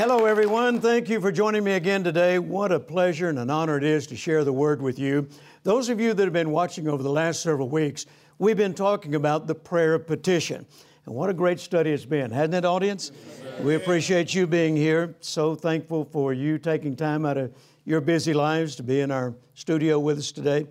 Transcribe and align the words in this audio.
Hello, 0.00 0.24
everyone. 0.24 0.80
Thank 0.80 1.10
you 1.10 1.20
for 1.20 1.30
joining 1.30 1.62
me 1.62 1.72
again 1.72 2.02
today. 2.02 2.38
What 2.38 2.72
a 2.72 2.80
pleasure 2.80 3.28
and 3.28 3.38
an 3.38 3.50
honor 3.50 3.76
it 3.76 3.84
is 3.84 4.06
to 4.06 4.16
share 4.16 4.44
the 4.44 4.52
word 4.52 4.80
with 4.80 4.98
you. 4.98 5.28
Those 5.62 5.90
of 5.90 6.00
you 6.00 6.14
that 6.14 6.22
have 6.22 6.32
been 6.32 6.52
watching 6.52 6.88
over 6.88 7.02
the 7.02 7.10
last 7.10 7.42
several 7.42 7.68
weeks, 7.68 8.06
we've 8.38 8.56
been 8.56 8.72
talking 8.72 9.14
about 9.14 9.46
the 9.46 9.54
prayer 9.54 9.92
of 9.92 10.06
petition. 10.06 10.64
And 11.04 11.14
what 11.14 11.28
a 11.28 11.34
great 11.34 11.60
study 11.60 11.90
it's 11.90 12.06
been, 12.06 12.30
hasn't 12.30 12.54
it, 12.54 12.64
audience? 12.64 13.12
We 13.60 13.74
appreciate 13.74 14.32
you 14.32 14.46
being 14.46 14.74
here. 14.74 15.16
So 15.20 15.54
thankful 15.54 16.06
for 16.06 16.32
you 16.32 16.56
taking 16.56 16.96
time 16.96 17.26
out 17.26 17.36
of 17.36 17.52
your 17.84 18.00
busy 18.00 18.32
lives 18.32 18.76
to 18.76 18.82
be 18.82 19.00
in 19.00 19.10
our 19.10 19.34
studio 19.52 19.98
with 19.98 20.16
us 20.16 20.32
today. 20.32 20.66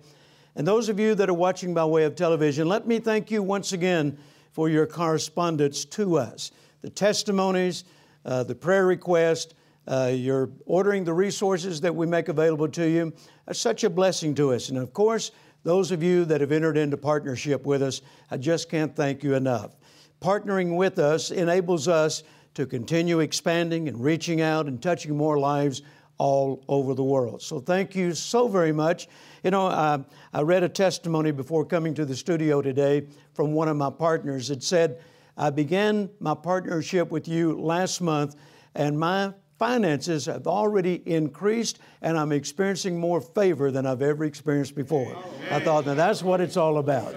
And 0.56 0.66
those 0.66 0.88
of 0.88 0.98
you 0.98 1.14
that 1.14 1.30
are 1.30 1.34
watching 1.34 1.72
by 1.72 1.84
way 1.84 2.02
of 2.02 2.16
television, 2.16 2.68
let 2.68 2.84
me 2.84 2.98
thank 2.98 3.30
you 3.30 3.44
once 3.44 3.72
again 3.72 4.18
for 4.50 4.68
your 4.68 4.88
correspondence 4.88 5.84
to 5.84 6.18
us. 6.18 6.50
The 6.82 6.90
testimonies, 6.90 7.84
uh, 8.24 8.42
the 8.44 8.54
prayer 8.54 8.86
request, 8.86 9.54
uh, 9.86 10.12
you're 10.14 10.50
ordering 10.66 11.04
the 11.04 11.12
resources 11.12 11.80
that 11.80 11.94
we 11.94 12.06
make 12.06 12.28
available 12.28 12.68
to 12.68 12.88
you. 12.88 13.12
That's 13.46 13.58
such 13.58 13.84
a 13.84 13.90
blessing 13.90 14.34
to 14.36 14.52
us. 14.52 14.68
And 14.68 14.78
of 14.78 14.92
course, 14.92 15.32
those 15.62 15.90
of 15.90 16.02
you 16.02 16.24
that 16.26 16.40
have 16.40 16.52
entered 16.52 16.76
into 16.76 16.96
partnership 16.96 17.66
with 17.66 17.82
us, 17.82 18.02
I 18.30 18.36
just 18.36 18.70
can't 18.70 18.94
thank 18.94 19.22
you 19.22 19.34
enough. 19.34 19.76
Partnering 20.20 20.76
with 20.76 20.98
us 20.98 21.30
enables 21.30 21.88
us 21.88 22.22
to 22.54 22.66
continue 22.66 23.20
expanding 23.20 23.88
and 23.88 24.02
reaching 24.02 24.40
out 24.40 24.66
and 24.66 24.82
touching 24.82 25.16
more 25.16 25.38
lives 25.38 25.82
all 26.18 26.62
over 26.68 26.94
the 26.94 27.02
world. 27.02 27.40
So 27.40 27.60
thank 27.60 27.94
you 27.94 28.12
so 28.12 28.46
very 28.46 28.72
much. 28.72 29.08
You 29.42 29.50
know, 29.50 29.68
uh, 29.68 30.02
I 30.34 30.42
read 30.42 30.62
a 30.62 30.68
testimony 30.68 31.30
before 31.30 31.64
coming 31.64 31.94
to 31.94 32.04
the 32.04 32.14
studio 32.14 32.60
today 32.60 33.06
from 33.32 33.52
one 33.52 33.68
of 33.68 33.76
my 33.76 33.88
partners. 33.88 34.50
It 34.50 34.62
said, 34.62 35.00
I 35.40 35.48
began 35.48 36.10
my 36.20 36.34
partnership 36.34 37.10
with 37.10 37.26
you 37.26 37.58
last 37.58 38.02
month, 38.02 38.36
and 38.74 39.00
my 39.00 39.32
finances 39.58 40.26
have 40.26 40.46
already 40.46 41.02
increased, 41.06 41.78
and 42.02 42.18
I'm 42.18 42.30
experiencing 42.30 43.00
more 43.00 43.22
favor 43.22 43.70
than 43.70 43.86
I've 43.86 44.02
ever 44.02 44.24
experienced 44.24 44.74
before. 44.74 45.16
I 45.50 45.58
thought, 45.60 45.86
now 45.86 45.94
that's 45.94 46.22
what 46.22 46.42
it's 46.42 46.58
all 46.58 46.76
about. 46.76 47.14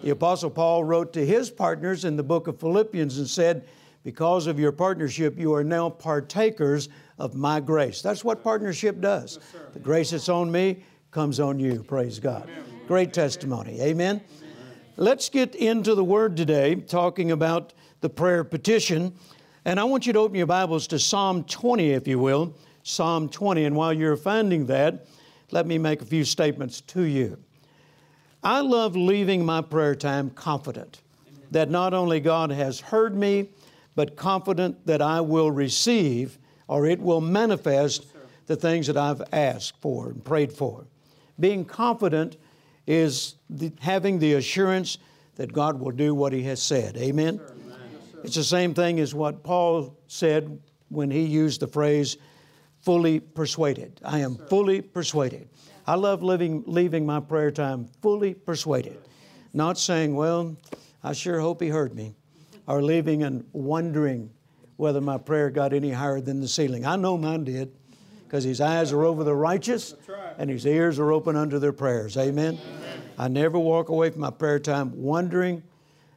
The 0.00 0.10
Apostle 0.10 0.50
Paul 0.50 0.84
wrote 0.84 1.12
to 1.14 1.26
his 1.26 1.50
partners 1.50 2.04
in 2.04 2.14
the 2.14 2.22
book 2.22 2.46
of 2.46 2.60
Philippians 2.60 3.18
and 3.18 3.28
said, 3.28 3.66
Because 4.04 4.46
of 4.46 4.60
your 4.60 4.70
partnership, 4.70 5.36
you 5.36 5.52
are 5.52 5.64
now 5.64 5.90
partakers 5.90 6.88
of 7.18 7.34
my 7.34 7.58
grace. 7.58 8.00
That's 8.00 8.22
what 8.22 8.44
partnership 8.44 9.00
does. 9.00 9.40
The 9.72 9.80
grace 9.80 10.12
that's 10.12 10.28
on 10.28 10.52
me 10.52 10.84
comes 11.10 11.40
on 11.40 11.58
you. 11.58 11.82
Praise 11.82 12.20
God. 12.20 12.48
Great 12.86 13.12
testimony. 13.12 13.80
Amen. 13.80 14.22
Let's 14.98 15.28
get 15.28 15.54
into 15.54 15.94
the 15.94 16.02
word 16.02 16.38
today, 16.38 16.74
talking 16.74 17.30
about 17.30 17.74
the 18.00 18.08
prayer 18.08 18.44
petition. 18.44 19.12
And 19.66 19.78
I 19.78 19.84
want 19.84 20.06
you 20.06 20.14
to 20.14 20.20
open 20.20 20.36
your 20.36 20.46
Bibles 20.46 20.86
to 20.86 20.98
Psalm 20.98 21.44
20, 21.44 21.90
if 21.90 22.08
you 22.08 22.18
will. 22.18 22.54
Psalm 22.82 23.28
20. 23.28 23.66
And 23.66 23.76
while 23.76 23.92
you're 23.92 24.16
finding 24.16 24.64
that, 24.66 25.06
let 25.50 25.66
me 25.66 25.76
make 25.76 26.00
a 26.00 26.06
few 26.06 26.24
statements 26.24 26.80
to 26.80 27.02
you. 27.02 27.36
I 28.42 28.60
love 28.60 28.96
leaving 28.96 29.44
my 29.44 29.60
prayer 29.60 29.94
time 29.94 30.30
confident 30.30 31.02
that 31.50 31.68
not 31.68 31.92
only 31.92 32.18
God 32.18 32.50
has 32.50 32.80
heard 32.80 33.14
me, 33.14 33.50
but 33.96 34.16
confident 34.16 34.86
that 34.86 35.02
I 35.02 35.20
will 35.20 35.50
receive 35.50 36.38
or 36.68 36.86
it 36.86 37.00
will 37.00 37.20
manifest 37.20 38.06
the 38.46 38.56
things 38.56 38.86
that 38.86 38.96
I've 38.96 39.20
asked 39.30 39.78
for 39.82 40.08
and 40.08 40.24
prayed 40.24 40.54
for. 40.54 40.86
Being 41.38 41.66
confident 41.66 42.38
is 42.86 43.34
the, 43.50 43.72
having 43.80 44.18
the 44.18 44.34
assurance 44.34 44.98
that 45.36 45.52
God 45.52 45.80
will 45.80 45.90
do 45.90 46.14
what 46.14 46.32
He 46.32 46.42
has 46.44 46.62
said. 46.62 46.96
Amen? 46.96 47.40
It's 48.22 48.36
the 48.36 48.44
same 48.44 48.74
thing 48.74 48.98
as 48.98 49.14
what 49.14 49.44
Paul 49.44 49.96
said 50.08 50.60
when 50.88 51.10
he 51.10 51.22
used 51.22 51.60
the 51.60 51.66
phrase 51.66 52.16
fully 52.80 53.20
persuaded. 53.20 54.00
I 54.04 54.20
am 54.20 54.36
fully 54.48 54.80
persuaded. 54.80 55.48
I 55.86 55.94
love 55.94 56.22
living, 56.22 56.64
leaving 56.66 57.06
my 57.06 57.20
prayer 57.20 57.50
time 57.50 57.88
fully 58.02 58.34
persuaded, 58.34 58.98
not 59.52 59.78
saying, 59.78 60.14
well, 60.14 60.56
I 61.04 61.12
sure 61.12 61.40
hope 61.40 61.60
he 61.60 61.68
heard 61.68 61.94
me, 61.94 62.14
or 62.66 62.82
leaving 62.82 63.22
and 63.22 63.44
wondering 63.52 64.30
whether 64.76 65.00
my 65.00 65.18
prayer 65.18 65.50
got 65.50 65.72
any 65.72 65.90
higher 65.90 66.20
than 66.20 66.40
the 66.40 66.48
ceiling. 66.48 66.84
I 66.84 66.96
know 66.96 67.16
mine 67.16 67.44
did 67.44 67.72
because 68.26 68.44
his 68.44 68.60
eyes 68.60 68.92
are 68.92 69.04
over 69.04 69.22
the 69.22 69.34
righteous 69.34 69.94
and 70.38 70.50
his 70.50 70.66
ears 70.66 70.98
are 70.98 71.12
open 71.12 71.36
unto 71.36 71.58
their 71.58 71.72
prayers. 71.72 72.16
Amen. 72.16 72.58
Amen. 72.58 73.02
I 73.18 73.28
never 73.28 73.58
walk 73.58 73.88
away 73.88 74.10
from 74.10 74.22
my 74.22 74.30
prayer 74.30 74.58
time 74.58 74.92
wondering 75.00 75.62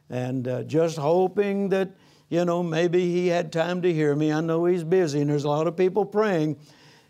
and 0.08 0.46
uh, 0.48 0.62
just 0.64 0.98
hoping 0.98 1.68
that, 1.68 1.90
you 2.28 2.44
know, 2.44 2.62
maybe 2.62 3.12
he 3.12 3.28
had 3.28 3.52
time 3.52 3.82
to 3.82 3.92
hear 3.92 4.14
me. 4.16 4.32
I 4.32 4.40
know 4.40 4.64
he's 4.64 4.82
busy 4.82 5.20
and 5.20 5.30
there's 5.30 5.44
a 5.44 5.48
lot 5.48 5.66
of 5.66 5.76
people 5.76 6.04
praying. 6.04 6.58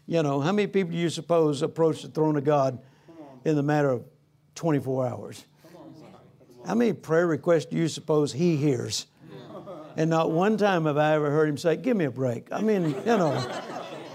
You 0.06 0.22
know, 0.22 0.40
how 0.40 0.52
many 0.52 0.66
people 0.66 0.92
do 0.92 0.98
you 0.98 1.08
suppose 1.08 1.62
approach 1.62 2.02
the 2.02 2.08
throne 2.08 2.36
of 2.36 2.44
God 2.44 2.78
in 3.44 3.56
the 3.56 3.62
matter 3.62 3.90
of 3.90 4.04
24 4.54 5.06
hours? 5.06 5.44
How 6.66 6.74
many 6.74 6.92
prayer 6.92 7.26
requests 7.26 7.66
do 7.66 7.76
you 7.76 7.88
suppose 7.88 8.32
he 8.32 8.56
hears? 8.56 9.06
And 9.96 10.08
not 10.10 10.30
one 10.30 10.56
time 10.56 10.84
have 10.84 10.98
I 10.98 11.14
ever 11.14 11.30
heard 11.30 11.48
him 11.48 11.56
say, 11.56 11.76
Give 11.76 11.96
me 11.96 12.04
a 12.04 12.10
break. 12.10 12.52
I 12.52 12.60
mean, 12.60 12.90
you 12.90 13.04
know. 13.04 13.60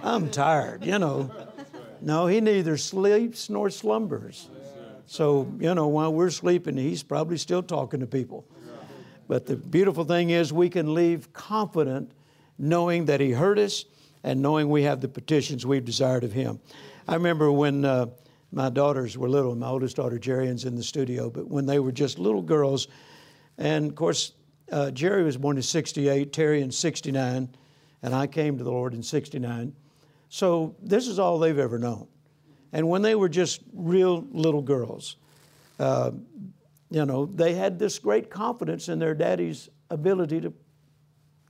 I'm 0.05 0.29
tired, 0.29 0.85
you 0.85 0.99
know. 0.99 1.31
No, 1.99 2.27
he 2.27 2.39
neither 2.39 2.77
sleeps 2.77 3.49
nor 3.49 3.71
slumbers. 3.71 4.47
So, 5.07 5.51
you 5.59 5.73
know, 5.73 5.87
while 5.87 6.13
we're 6.13 6.29
sleeping, 6.29 6.77
he's 6.77 7.01
probably 7.01 7.37
still 7.37 7.63
talking 7.63 8.01
to 8.01 8.05
people. 8.05 8.45
But 9.27 9.47
the 9.47 9.55
beautiful 9.55 10.03
thing 10.03 10.29
is, 10.29 10.53
we 10.53 10.69
can 10.69 10.93
leave 10.93 11.33
confident 11.33 12.11
knowing 12.59 13.05
that 13.05 13.19
he 13.19 13.31
heard 13.31 13.57
us 13.57 13.85
and 14.23 14.41
knowing 14.41 14.69
we 14.69 14.83
have 14.83 15.01
the 15.01 15.07
petitions 15.07 15.65
we've 15.65 15.83
desired 15.83 16.23
of 16.23 16.31
him. 16.31 16.59
I 17.07 17.15
remember 17.15 17.51
when 17.51 17.83
uh, 17.83 18.07
my 18.51 18.69
daughters 18.69 19.17
were 19.17 19.27
little, 19.27 19.55
my 19.55 19.67
oldest 19.67 19.95
daughter, 19.95 20.19
Jerriann's 20.19 20.65
in 20.65 20.75
the 20.75 20.83
studio, 20.83 21.31
but 21.31 21.47
when 21.47 21.65
they 21.65 21.79
were 21.79 21.91
just 21.91 22.19
little 22.19 22.43
girls, 22.43 22.87
and 23.57 23.89
of 23.89 23.95
course, 23.95 24.33
uh, 24.71 24.91
Jerry 24.91 25.23
was 25.23 25.37
born 25.37 25.57
in 25.57 25.63
68, 25.63 26.31
Terri 26.31 26.61
in 26.61 26.71
69, 26.71 27.49
and 28.03 28.15
I 28.15 28.27
came 28.27 28.59
to 28.59 28.63
the 28.63 28.71
Lord 28.71 28.93
in 28.93 29.01
69. 29.01 29.73
So 30.35 30.75
this 30.81 31.07
is 31.07 31.17
all 31.17 31.39
they've 31.39 31.57
ever 31.57 31.79
known. 31.79 32.09
And 32.73 32.89
when 32.89 33.01
they 33.01 33.15
were 33.15 33.29
just 33.29 33.61
real 33.71 34.27
little 34.31 34.61
girls, 34.61 35.15
uh, 35.79 36.11
you 36.89 37.05
know, 37.05 37.25
they 37.25 37.53
had 37.53 37.79
this 37.79 37.99
great 37.99 38.29
confidence 38.29 38.89
in 38.89 38.99
their 38.99 39.13
daddy's 39.13 39.69
ability 39.89 40.41
to 40.41 40.51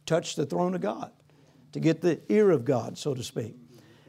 touch 0.06 0.36
the 0.36 0.46
throne 0.46 0.76
of 0.76 0.82
God, 0.82 1.12
to 1.72 1.80
get 1.80 2.02
the 2.02 2.22
ear 2.30 2.52
of 2.52 2.64
God, 2.64 2.96
so 2.96 3.16
to 3.16 3.24
speak. 3.24 3.56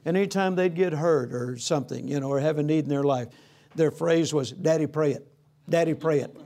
And 0.04 0.14
anytime 0.14 0.56
they'd 0.56 0.74
get 0.74 0.92
hurt 0.92 1.32
or 1.32 1.56
something, 1.56 2.06
you 2.06 2.20
know, 2.20 2.28
or 2.28 2.38
have 2.38 2.58
a 2.58 2.62
need 2.62 2.84
in 2.84 2.90
their 2.90 3.02
life, 3.02 3.28
their 3.76 3.90
phrase 3.90 4.34
was, 4.34 4.50
Daddy, 4.50 4.86
pray 4.86 5.12
it. 5.12 5.26
Daddy, 5.70 5.94
pray 5.94 6.20
it. 6.20 6.36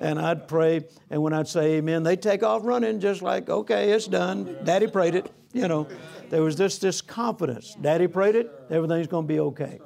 and 0.00 0.18
I'd 0.18 0.48
pray, 0.48 0.86
and 1.10 1.20
when 1.20 1.34
I'd 1.34 1.46
say 1.46 1.74
amen, 1.74 2.04
they'd 2.04 2.22
take 2.22 2.42
off 2.42 2.62
running 2.64 3.00
just 3.00 3.20
like, 3.20 3.50
okay, 3.50 3.90
it's 3.90 4.06
done. 4.06 4.56
Daddy 4.64 4.86
prayed 4.86 5.14
it, 5.14 5.30
you 5.52 5.68
know 5.68 5.88
there 6.28 6.42
was 6.42 6.56
this 6.56 6.78
this 6.78 7.00
confidence. 7.00 7.76
Daddy 7.80 8.06
prayed 8.06 8.36
it, 8.36 8.50
everything's 8.70 9.06
going 9.06 9.24
to 9.24 9.32
be 9.32 9.40
okay. 9.40 9.80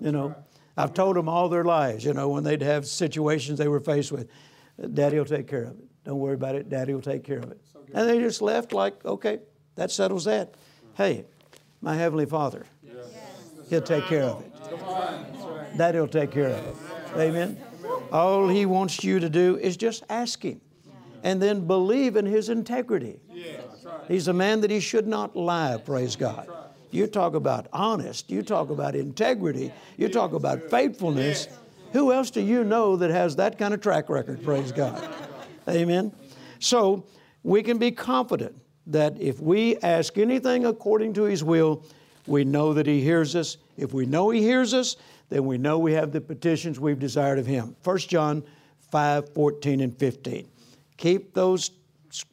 You 0.00 0.12
know, 0.12 0.34
I've 0.76 0.94
told 0.94 1.16
them 1.16 1.28
all 1.28 1.48
their 1.48 1.64
lives, 1.64 2.04
you 2.04 2.14
know, 2.14 2.28
when 2.28 2.44
they'd 2.44 2.62
have 2.62 2.86
situations 2.86 3.58
they 3.58 3.68
were 3.68 3.80
faced 3.80 4.12
with, 4.12 4.28
Daddy 4.94 5.18
will 5.18 5.24
take 5.24 5.48
care 5.48 5.64
of 5.64 5.78
it. 5.78 5.84
Don't 6.04 6.20
worry 6.20 6.34
about 6.34 6.54
it. 6.54 6.68
Daddy 6.68 6.94
will 6.94 7.02
take 7.02 7.24
care 7.24 7.38
of 7.38 7.50
it. 7.50 7.60
And 7.92 8.08
they 8.08 8.18
just 8.18 8.40
left 8.40 8.72
like, 8.72 9.04
okay, 9.04 9.40
that 9.74 9.90
settles 9.90 10.24
that. 10.26 10.54
Hey, 10.94 11.24
my 11.80 11.96
Heavenly 11.96 12.26
Father, 12.26 12.64
He'll 13.68 13.82
take 13.82 14.04
care 14.04 14.22
of 14.22 14.40
it. 14.42 15.76
Daddy 15.76 15.98
will 15.98 16.08
take 16.08 16.30
care 16.30 16.50
of 16.50 16.66
it. 16.66 16.76
Amen. 17.16 17.58
All 18.12 18.48
He 18.48 18.64
wants 18.64 19.02
you 19.04 19.20
to 19.20 19.28
do 19.28 19.56
is 19.58 19.76
just 19.76 20.04
ask 20.08 20.42
Him 20.44 20.60
and 21.22 21.42
then 21.42 21.66
believe 21.66 22.16
in 22.16 22.24
His 22.24 22.48
integrity. 22.48 23.20
He's 24.08 24.26
a 24.26 24.32
man 24.32 24.62
that 24.62 24.70
he 24.70 24.80
should 24.80 25.06
not 25.06 25.36
lie, 25.36 25.76
praise 25.84 26.16
God. 26.16 26.48
You 26.90 27.06
talk 27.06 27.34
about 27.34 27.66
honest, 27.72 28.30
you 28.30 28.42
talk 28.42 28.70
about 28.70 28.96
integrity, 28.96 29.72
you 29.98 30.08
talk 30.08 30.32
about 30.32 30.70
faithfulness. 30.70 31.48
Who 31.92 32.12
else 32.12 32.30
do 32.30 32.40
you 32.40 32.64
know 32.64 32.96
that 32.96 33.10
has 33.10 33.36
that 33.36 33.58
kind 33.58 33.74
of 33.74 33.80
track 33.80 34.08
record, 34.08 34.42
praise 34.42 34.72
God? 34.72 35.06
Amen. 35.68 36.12
So 36.58 37.04
we 37.42 37.62
can 37.62 37.78
be 37.78 37.90
confident 37.90 38.56
that 38.86 39.20
if 39.20 39.38
we 39.40 39.76
ask 39.78 40.16
anything 40.16 40.64
according 40.64 41.12
to 41.14 41.24
His 41.24 41.44
will, 41.44 41.84
we 42.26 42.44
know 42.44 42.72
that 42.72 42.86
He 42.86 43.02
hears 43.02 43.36
us. 43.36 43.58
If 43.76 43.92
we 43.92 44.06
know 44.06 44.30
He 44.30 44.40
hears 44.40 44.72
us, 44.72 44.96
then 45.28 45.44
we 45.44 45.58
know 45.58 45.78
we 45.78 45.92
have 45.92 46.12
the 46.12 46.20
petitions 46.22 46.80
we've 46.80 46.98
desired 46.98 47.38
of 47.38 47.46
Him. 47.46 47.76
1 47.84 47.98
John 47.98 48.42
5 48.90 49.34
14 49.34 49.80
and 49.80 49.96
15. 49.96 50.48
Keep 50.96 51.34
those 51.34 51.70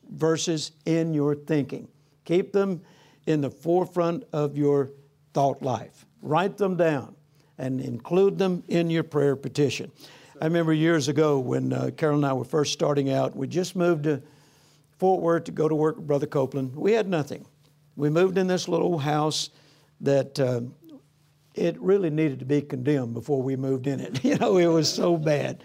verses 0.10 0.72
in 0.86 1.14
your 1.14 1.36
thinking. 1.36 1.88
Keep 2.26 2.54
them 2.54 2.82
in 3.28 3.42
the 3.42 3.50
forefront 3.50 4.24
of 4.34 4.58
your 4.58 4.92
thought 5.34 5.62
life. 5.62 6.06
Write 6.22 6.58
them 6.58 6.76
down 6.76 7.16
and 7.58 7.80
include 7.80 8.38
them 8.38 8.64
in 8.68 8.90
your 8.90 9.04
prayer 9.04 9.36
petition. 9.36 9.92
I 10.42 10.46
remember 10.46 10.74
years 10.74 11.08
ago 11.08 11.40
when 11.40 11.72
uh, 11.72 11.92
Carol 11.96 12.18
and 12.18 12.26
I 12.26 12.34
were 12.34 12.44
first 12.44 12.74
starting 12.74 13.10
out, 13.12 13.36
we 13.36 13.48
just 13.48 13.76
moved 13.76 14.04
to 14.04 14.22
Fort 14.98 15.22
Worth 15.22 15.46
to 15.46 15.52
go 15.52 15.70
to 15.70 15.76
work 15.76 15.96
with 15.98 16.08
Brother 16.08 16.28
Copeland. 16.28 16.76
We 16.76 16.94
had 16.94 17.08
nothing. 17.08 17.46
we 17.96 18.10
moved 18.10 18.38
in 18.38 18.48
this 18.48 18.68
little 18.68 18.98
house 18.98 19.50
that 20.02 20.40
uh, 20.40 20.62
it 21.54 21.80
really 21.80 22.10
needed 22.10 22.40
to 22.40 22.46
be 22.46 22.62
condemned 22.62 23.14
before 23.14 23.42
we 23.42 23.56
moved 23.56 23.88
in 23.88 24.00
it. 24.00 24.24
You 24.24 24.38
know, 24.38 24.58
it 24.58 24.68
was 24.68 24.92
so 24.92 25.18
bad. 25.18 25.64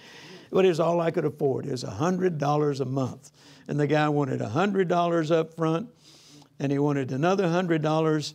But 0.51 0.65
it 0.65 0.69
was 0.69 0.81
all 0.81 1.01
I 1.01 1.11
could 1.11 1.25
afford. 1.25 1.67
It 1.67 1.73
was 1.73 1.85
$100 1.85 2.81
a 2.81 2.85
month. 2.85 3.31
And 3.69 3.79
the 3.79 3.87
guy 3.87 4.09
wanted 4.09 4.41
$100 4.41 5.31
up 5.31 5.55
front, 5.55 5.89
and 6.59 6.73
he 6.73 6.79
wanted 6.79 7.13
another 7.13 7.45
$100, 7.45 8.35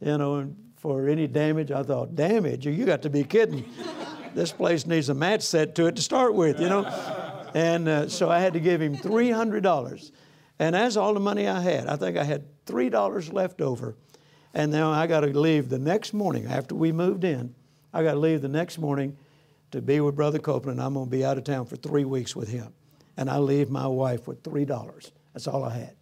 you 0.00 0.18
know, 0.18 0.54
for 0.76 1.08
any 1.08 1.26
damage. 1.26 1.72
I 1.72 1.82
thought, 1.82 2.14
damage? 2.14 2.66
You 2.66 2.84
got 2.84 3.02
to 3.02 3.10
be 3.10 3.24
kidding. 3.24 3.64
this 4.34 4.52
place 4.52 4.86
needs 4.86 5.08
a 5.08 5.14
match 5.14 5.42
set 5.42 5.74
to 5.76 5.86
it 5.86 5.96
to 5.96 6.02
start 6.02 6.34
with, 6.34 6.60
you 6.60 6.68
know. 6.68 6.84
And 7.54 7.88
uh, 7.88 8.08
so 8.08 8.30
I 8.30 8.38
had 8.38 8.52
to 8.52 8.60
give 8.60 8.80
him 8.80 8.96
$300. 8.96 10.10
And 10.58 10.74
that's 10.74 10.96
all 10.96 11.14
the 11.14 11.20
money 11.20 11.48
I 11.48 11.60
had. 11.60 11.86
I 11.86 11.96
think 11.96 12.16
I 12.16 12.24
had 12.24 12.44
$3 12.66 13.32
left 13.32 13.60
over. 13.60 13.96
And 14.54 14.72
now 14.72 14.90
I 14.90 15.06
got 15.06 15.20
to 15.20 15.26
leave 15.26 15.68
the 15.68 15.78
next 15.78 16.14
morning 16.14 16.46
after 16.46 16.74
we 16.74 16.92
moved 16.92 17.24
in. 17.24 17.54
I 17.92 18.02
got 18.02 18.12
to 18.12 18.18
leave 18.18 18.42
the 18.42 18.48
next 18.48 18.78
morning 18.78 19.16
to 19.70 19.82
be 19.82 20.00
with 20.00 20.16
Brother 20.16 20.38
Copeland. 20.38 20.80
I'm 20.80 20.94
going 20.94 21.06
to 21.06 21.10
be 21.10 21.24
out 21.24 21.38
of 21.38 21.44
town 21.44 21.66
for 21.66 21.76
three 21.76 22.04
weeks 22.04 22.34
with 22.36 22.48
him. 22.48 22.72
And 23.16 23.30
I 23.30 23.38
leave 23.38 23.70
my 23.70 23.86
wife 23.86 24.28
with 24.28 24.42
$3. 24.42 25.10
That's 25.32 25.46
all 25.46 25.64
I 25.64 25.74
had, 25.74 25.96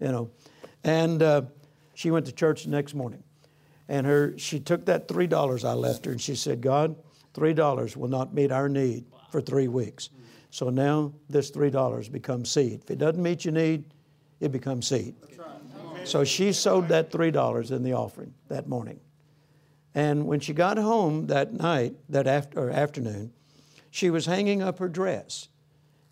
you 0.00 0.12
know. 0.12 0.30
And 0.84 1.22
uh, 1.22 1.42
she 1.94 2.10
went 2.10 2.26
to 2.26 2.32
church 2.32 2.64
the 2.64 2.70
next 2.70 2.94
morning. 2.94 3.22
And 3.88 4.06
her, 4.06 4.36
she 4.38 4.60
took 4.60 4.86
that 4.86 5.08
$3 5.08 5.64
I 5.64 5.72
left 5.72 6.04
her 6.06 6.12
and 6.12 6.20
she 6.20 6.34
said, 6.34 6.60
God, 6.60 6.96
$3 7.34 7.96
will 7.96 8.08
not 8.08 8.34
meet 8.34 8.50
our 8.50 8.68
need 8.68 9.04
for 9.30 9.40
three 9.40 9.68
weeks. 9.68 10.10
So 10.50 10.70
now 10.70 11.12
this 11.28 11.50
$3 11.50 12.10
becomes 12.10 12.50
seed. 12.50 12.80
If 12.84 12.90
it 12.90 12.98
doesn't 12.98 13.22
meet 13.22 13.44
your 13.44 13.52
need, 13.52 13.84
it 14.40 14.52
becomes 14.52 14.88
seed. 14.88 15.14
So 16.04 16.24
she 16.24 16.52
sowed 16.52 16.88
that 16.88 17.10
$3 17.10 17.70
in 17.70 17.82
the 17.82 17.92
offering 17.92 18.32
that 18.48 18.68
morning. 18.68 19.00
And 19.96 20.26
when 20.26 20.40
she 20.40 20.52
got 20.52 20.76
home 20.76 21.26
that 21.28 21.54
night, 21.54 21.94
that 22.10 22.26
after, 22.26 22.70
afternoon, 22.70 23.32
she 23.90 24.10
was 24.10 24.26
hanging 24.26 24.62
up 24.62 24.78
her 24.78 24.88
dress. 24.88 25.48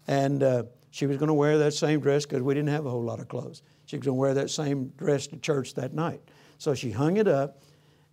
And 0.09 0.43
uh, 0.43 0.63
she 0.91 1.05
was 1.05 1.19
going 1.19 1.29
to 1.29 1.35
wear 1.35 1.59
that 1.59 1.75
same 1.75 2.01
dress 2.01 2.25
because 2.25 2.41
we 2.41 2.55
didn't 2.55 2.71
have 2.71 2.87
a 2.87 2.91
whole 2.91 3.03
lot 3.03 3.21
of 3.21 3.29
clothes. 3.29 3.63
She 3.85 3.97
was 3.97 4.07
going 4.07 4.17
to 4.17 4.21
wear 4.21 4.33
that 4.35 4.49
same 4.49 4.89
dress 4.97 5.27
to 5.29 5.37
church 5.37 5.75
that 5.75 5.93
night. 5.93 6.23
So 6.57 6.75
she 6.75 6.93
hung 6.93 7.19
it 7.19 7.29
up 7.29 7.63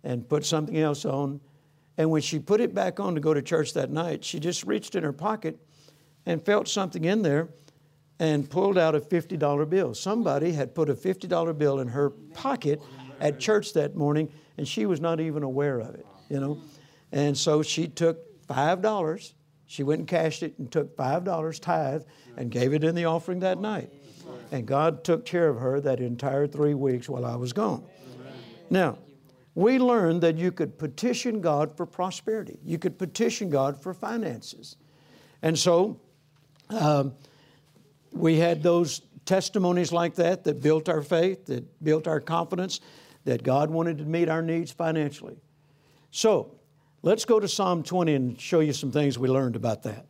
and 0.04 0.28
put 0.28 0.44
something 0.44 0.76
else 0.76 1.06
on. 1.06 1.40
And 1.96 2.10
when 2.10 2.20
she 2.20 2.38
put 2.38 2.60
it 2.60 2.74
back 2.74 3.00
on 3.00 3.14
to 3.14 3.20
go 3.22 3.32
to 3.32 3.40
church 3.40 3.72
that 3.72 3.90
night, 3.90 4.24
she 4.24 4.40
just 4.40 4.64
reached 4.64 4.94
in 4.94 5.02
her 5.02 5.12
pocket 5.12 5.58
and 6.26 6.44
felt 6.44 6.68
something 6.68 7.06
in 7.06 7.22
there 7.22 7.48
and 8.18 8.48
pulled 8.48 8.76
out 8.76 8.94
a 8.94 9.00
$50 9.00 9.70
bill. 9.70 9.94
Somebody 9.94 10.52
had 10.52 10.74
put 10.74 10.90
a 10.90 10.94
$50 10.94 11.56
bill 11.56 11.80
in 11.80 11.88
her 11.88 12.10
pocket 12.10 12.82
at 13.22 13.38
church 13.38 13.72
that 13.72 13.94
morning, 13.96 14.30
and 14.58 14.68
she 14.68 14.84
was 14.84 15.00
not 15.00 15.20
even 15.20 15.44
aware 15.44 15.78
of 15.78 15.94
it, 15.94 16.04
you 16.28 16.40
know. 16.40 16.60
And 17.12 17.38
so 17.38 17.62
she 17.62 17.86
took 17.86 18.46
$5. 18.48 19.32
She 19.66 19.84
went 19.84 20.00
and 20.00 20.08
cashed 20.08 20.42
it 20.42 20.58
and 20.58 20.70
took 20.70 20.96
$5 20.96 21.60
tithe 21.60 22.02
and 22.36 22.50
gave 22.50 22.74
it 22.74 22.82
in 22.82 22.94
the 22.94 23.04
offering 23.04 23.40
that 23.40 23.58
night. 23.58 23.90
And 24.50 24.66
God 24.66 25.04
took 25.04 25.24
care 25.24 25.48
of 25.48 25.58
her 25.60 25.80
that 25.80 26.00
entire 26.00 26.46
three 26.46 26.74
weeks 26.74 27.08
while 27.08 27.24
I 27.24 27.36
was 27.36 27.52
gone. 27.52 27.84
Now, 28.68 28.98
we 29.54 29.78
learned 29.78 30.22
that 30.22 30.36
you 30.36 30.50
could 30.50 30.76
petition 30.76 31.40
God 31.40 31.76
for 31.76 31.86
prosperity. 31.86 32.58
You 32.64 32.78
could 32.78 32.98
petition 32.98 33.50
God 33.50 33.80
for 33.80 33.94
finances. 33.94 34.76
And 35.42 35.58
so 35.58 36.00
um, 36.70 37.14
we 38.12 38.38
had 38.38 38.62
those 38.62 39.02
testimonies 39.26 39.92
like 39.92 40.16
that 40.16 40.44
that 40.44 40.60
built 40.60 40.88
our 40.88 41.02
faith, 41.02 41.46
that 41.46 41.84
built 41.84 42.08
our 42.08 42.20
confidence 42.20 42.80
that 43.24 43.42
God 43.42 43.70
wanted 43.70 43.98
to 43.98 44.04
meet 44.04 44.28
our 44.28 44.42
needs 44.42 44.72
financially. 44.72 45.36
So 46.10 46.54
let's 47.02 47.24
go 47.24 47.40
to 47.40 47.48
Psalm 47.48 47.82
20 47.82 48.14
and 48.14 48.40
show 48.40 48.60
you 48.60 48.72
some 48.72 48.90
things 48.90 49.18
we 49.18 49.28
learned 49.28 49.56
about 49.56 49.82
that. 49.84 50.06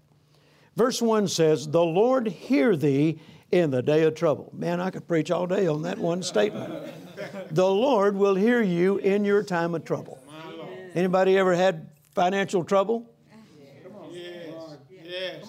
Verse 0.76 1.02
1 1.02 1.28
says, 1.28 1.68
The 1.68 1.84
Lord 1.84 2.26
hear 2.26 2.76
thee 2.76 3.20
in 3.50 3.70
the 3.70 3.82
day 3.82 4.04
of 4.04 4.14
trouble. 4.14 4.50
Man, 4.54 4.80
I 4.80 4.90
could 4.90 5.06
preach 5.06 5.30
all 5.30 5.46
day 5.46 5.66
on 5.66 5.82
that 5.82 5.98
one 5.98 6.22
statement. 6.22 6.74
the 7.50 7.68
Lord 7.68 8.16
will 8.16 8.34
hear 8.34 8.62
you 8.62 8.96
in 8.98 9.24
your 9.24 9.42
time 9.42 9.74
of 9.74 9.84
trouble. 9.84 10.18
Anybody 10.94 11.38
ever 11.38 11.54
had 11.54 11.90
financial 12.14 12.64
trouble? 12.64 13.10
Come 13.82 13.94
on. 13.96 14.14
Yes. 14.14 14.54
Yes. 15.02 15.44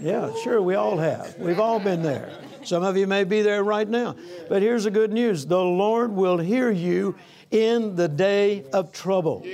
Yeah, 0.00 0.32
sure, 0.42 0.62
we 0.62 0.74
all 0.74 0.96
have. 0.96 1.36
We've 1.38 1.60
all 1.60 1.80
been 1.80 2.02
there. 2.02 2.30
Some 2.68 2.82
of 2.82 2.96
you 2.96 3.06
may 3.06 3.24
be 3.24 3.40
there 3.40 3.64
right 3.64 3.88
now. 3.88 4.14
But 4.48 4.60
here's 4.60 4.84
the 4.84 4.90
good 4.90 5.12
news 5.12 5.46
the 5.46 5.58
Lord 5.58 6.12
will 6.12 6.38
hear 6.38 6.70
you 6.70 7.16
in 7.50 7.96
the 7.96 8.08
day 8.08 8.64
of 8.72 8.92
trouble. 8.92 9.44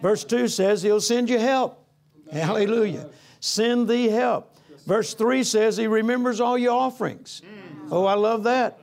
Verse 0.00 0.24
2 0.24 0.48
says, 0.48 0.82
He'll 0.82 1.00
send 1.00 1.28
you 1.28 1.38
help. 1.38 1.84
Hallelujah. 2.32 3.10
Send 3.40 3.86
thee 3.86 4.08
help. 4.08 4.56
Verse 4.86 5.12
3 5.12 5.44
says, 5.44 5.76
He 5.76 5.86
remembers 5.86 6.40
all 6.40 6.56
your 6.56 6.72
offerings. 6.72 7.42
Mm. 7.44 7.88
Oh, 7.90 8.06
I 8.06 8.14
love 8.14 8.44
that. 8.44 8.78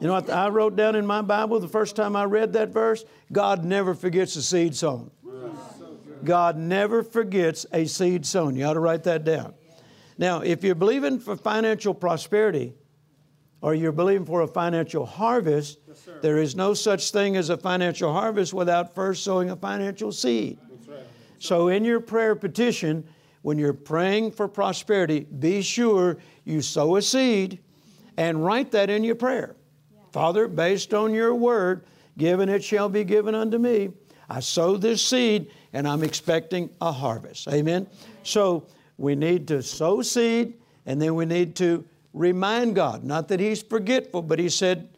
You 0.00 0.08
know 0.08 0.14
what 0.14 0.30
I 0.30 0.48
wrote 0.48 0.74
down 0.74 0.96
in 0.96 1.06
my 1.06 1.22
Bible 1.22 1.60
the 1.60 1.68
first 1.68 1.94
time 1.94 2.16
I 2.16 2.24
read 2.24 2.54
that 2.54 2.70
verse? 2.70 3.04
God 3.30 3.64
never 3.64 3.94
forgets 3.94 4.34
a 4.34 4.42
seed 4.42 4.74
sown. 4.74 5.12
God 6.24 6.56
never 6.56 7.04
forgets 7.04 7.66
a 7.72 7.86
seed 7.86 8.26
sown. 8.26 8.56
You 8.56 8.64
ought 8.64 8.74
to 8.74 8.80
write 8.80 9.04
that 9.04 9.22
down. 9.24 9.54
Now, 10.18 10.40
if 10.40 10.62
you're 10.62 10.74
believing 10.74 11.18
for 11.18 11.36
financial 11.36 11.94
prosperity 11.94 12.74
or 13.60 13.74
you're 13.74 13.92
believing 13.92 14.26
for 14.26 14.42
a 14.42 14.48
financial 14.48 15.06
harvest, 15.06 15.78
yes, 15.86 16.08
there 16.20 16.38
is 16.38 16.54
no 16.54 16.74
such 16.74 17.10
thing 17.10 17.36
as 17.36 17.50
a 17.50 17.56
financial 17.56 18.12
harvest 18.12 18.52
without 18.52 18.94
first 18.94 19.24
sowing 19.24 19.50
a 19.50 19.56
financial 19.56 20.12
seed. 20.12 20.58
Right. 20.86 21.00
So, 21.38 21.68
in 21.68 21.84
your 21.84 22.00
prayer 22.00 22.34
petition, 22.34 23.04
when 23.42 23.58
you're 23.58 23.72
praying 23.72 24.32
for 24.32 24.48
prosperity, 24.48 25.20
be 25.20 25.62
sure 25.62 26.18
you 26.44 26.62
sow 26.62 26.96
a 26.96 27.02
seed 27.02 27.58
and 28.16 28.44
write 28.44 28.70
that 28.72 28.90
in 28.90 29.04
your 29.04 29.14
prayer. 29.14 29.56
Yeah. 29.92 30.00
Father, 30.12 30.48
based 30.48 30.92
on 30.94 31.14
your 31.14 31.34
word, 31.34 31.84
given 32.18 32.48
it 32.48 32.62
shall 32.62 32.88
be 32.88 33.04
given 33.04 33.34
unto 33.34 33.58
me. 33.58 33.90
I 34.28 34.40
sow 34.40 34.76
this 34.76 35.04
seed 35.04 35.50
and 35.72 35.86
I'm 35.86 36.02
expecting 36.02 36.70
a 36.80 36.92
harvest. 36.92 37.48
Amen? 37.48 37.86
So, 38.22 38.66
we 39.02 39.16
need 39.16 39.48
to 39.48 39.62
sow 39.62 40.00
seed 40.00 40.54
and 40.86 41.02
then 41.02 41.16
we 41.16 41.26
need 41.26 41.56
to 41.56 41.84
remind 42.12 42.76
God. 42.76 43.02
Not 43.02 43.26
that 43.28 43.40
He's 43.40 43.60
forgetful, 43.60 44.22
but 44.22 44.38
He 44.38 44.48
said, 44.48 44.88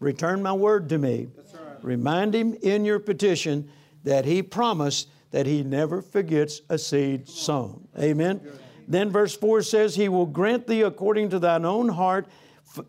Return 0.00 0.42
my 0.42 0.54
word 0.54 0.88
to 0.88 0.98
me. 0.98 1.28
Right. 1.36 1.84
Remind 1.84 2.34
Him 2.34 2.54
in 2.62 2.86
your 2.86 2.98
petition 2.98 3.70
that 4.04 4.24
He 4.24 4.42
promised 4.42 5.08
that 5.32 5.44
He 5.44 5.62
never 5.62 6.00
forgets 6.00 6.62
a 6.70 6.78
seed 6.78 7.28
sown. 7.28 7.86
Amen. 7.98 8.40
Then 8.88 9.10
verse 9.10 9.36
4 9.36 9.60
says, 9.60 9.94
He 9.94 10.08
will 10.08 10.26
grant 10.26 10.66
thee 10.66 10.80
according 10.80 11.28
to 11.30 11.38
thine 11.38 11.66
own 11.66 11.90
heart 11.90 12.26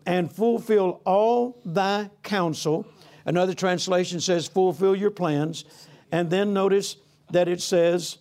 and 0.06 0.32
fulfill 0.32 1.02
all 1.04 1.60
thy 1.66 2.08
counsel. 2.22 2.86
Another 3.26 3.52
translation 3.52 4.18
says, 4.18 4.46
fulfill 4.46 4.96
your 4.96 5.10
plans. 5.10 5.66
And 6.10 6.30
then 6.30 6.54
notice 6.54 6.96
that 7.30 7.48
it 7.48 7.60
says, 7.60 8.18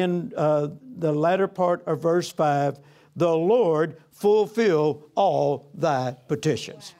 in 0.00 0.32
uh, 0.36 0.68
the 0.98 1.12
latter 1.12 1.48
part 1.48 1.86
of 1.86 2.02
verse 2.02 2.30
5 2.30 2.78
the 3.16 3.34
Lord 3.34 3.96
fulfill 4.12 5.10
all 5.14 5.70
thy 5.74 6.14
petitions. 6.28 6.94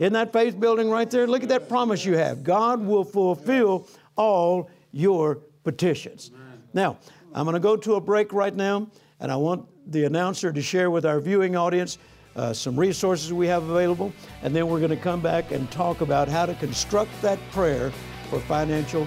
Isn't 0.00 0.14
that 0.14 0.32
faith 0.32 0.58
building 0.58 0.90
right 0.90 1.08
there? 1.08 1.26
Look 1.26 1.42
at 1.44 1.48
that 1.50 1.68
promise 1.68 2.04
you 2.04 2.16
have. 2.16 2.42
God 2.42 2.84
will 2.84 3.04
fulfill 3.04 3.86
all 4.16 4.68
your 4.92 5.36
petitions. 5.62 6.32
Now, 6.74 6.98
I'm 7.34 7.44
going 7.44 7.54
to 7.54 7.60
go 7.60 7.76
to 7.76 7.94
a 7.94 8.00
break 8.00 8.32
right 8.32 8.54
now, 8.54 8.88
and 9.20 9.30
I 9.30 9.36
want 9.36 9.66
the 9.92 10.04
announcer 10.04 10.52
to 10.52 10.62
share 10.62 10.90
with 10.90 11.06
our 11.06 11.20
viewing 11.20 11.54
audience 11.54 11.98
uh, 12.34 12.52
some 12.52 12.78
resources 12.78 13.32
we 13.32 13.46
have 13.46 13.68
available, 13.68 14.12
and 14.42 14.54
then 14.54 14.68
we're 14.68 14.78
going 14.78 14.90
to 14.90 14.96
come 14.96 15.20
back 15.20 15.52
and 15.52 15.70
talk 15.70 16.00
about 16.00 16.28
how 16.28 16.46
to 16.46 16.54
construct 16.54 17.10
that 17.22 17.38
prayer 17.50 17.92
for 18.28 18.40
financial 18.40 19.06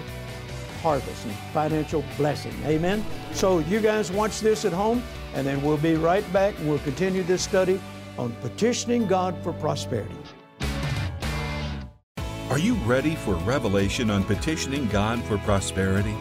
harvest 0.84 1.26
and 1.26 1.34
financial 1.54 2.04
blessing. 2.18 2.54
Amen. 2.66 3.04
So 3.32 3.60
you 3.60 3.80
guys 3.80 4.12
watch 4.12 4.42
this 4.42 4.66
at 4.66 4.74
home, 4.74 5.02
and 5.34 5.48
then 5.48 5.64
we'll 5.64 5.78
be 5.78 5.96
right 5.96 6.26
back 6.34 6.54
and 6.60 6.70
we'll 6.70 6.80
continue 6.80 7.24
this 7.24 7.42
study 7.42 7.80
on 8.18 8.34
petitioning 8.42 9.08
God 9.08 9.36
for 9.42 9.54
prosperity. 9.54 10.14
Are 12.50 12.60
you 12.60 12.76
ready 12.86 13.16
for 13.16 13.36
revelation 13.36 14.12
on 14.12 14.24
petitioning 14.26 14.88
God 14.90 15.24
for 15.24 15.38
prosperity? 15.40 16.14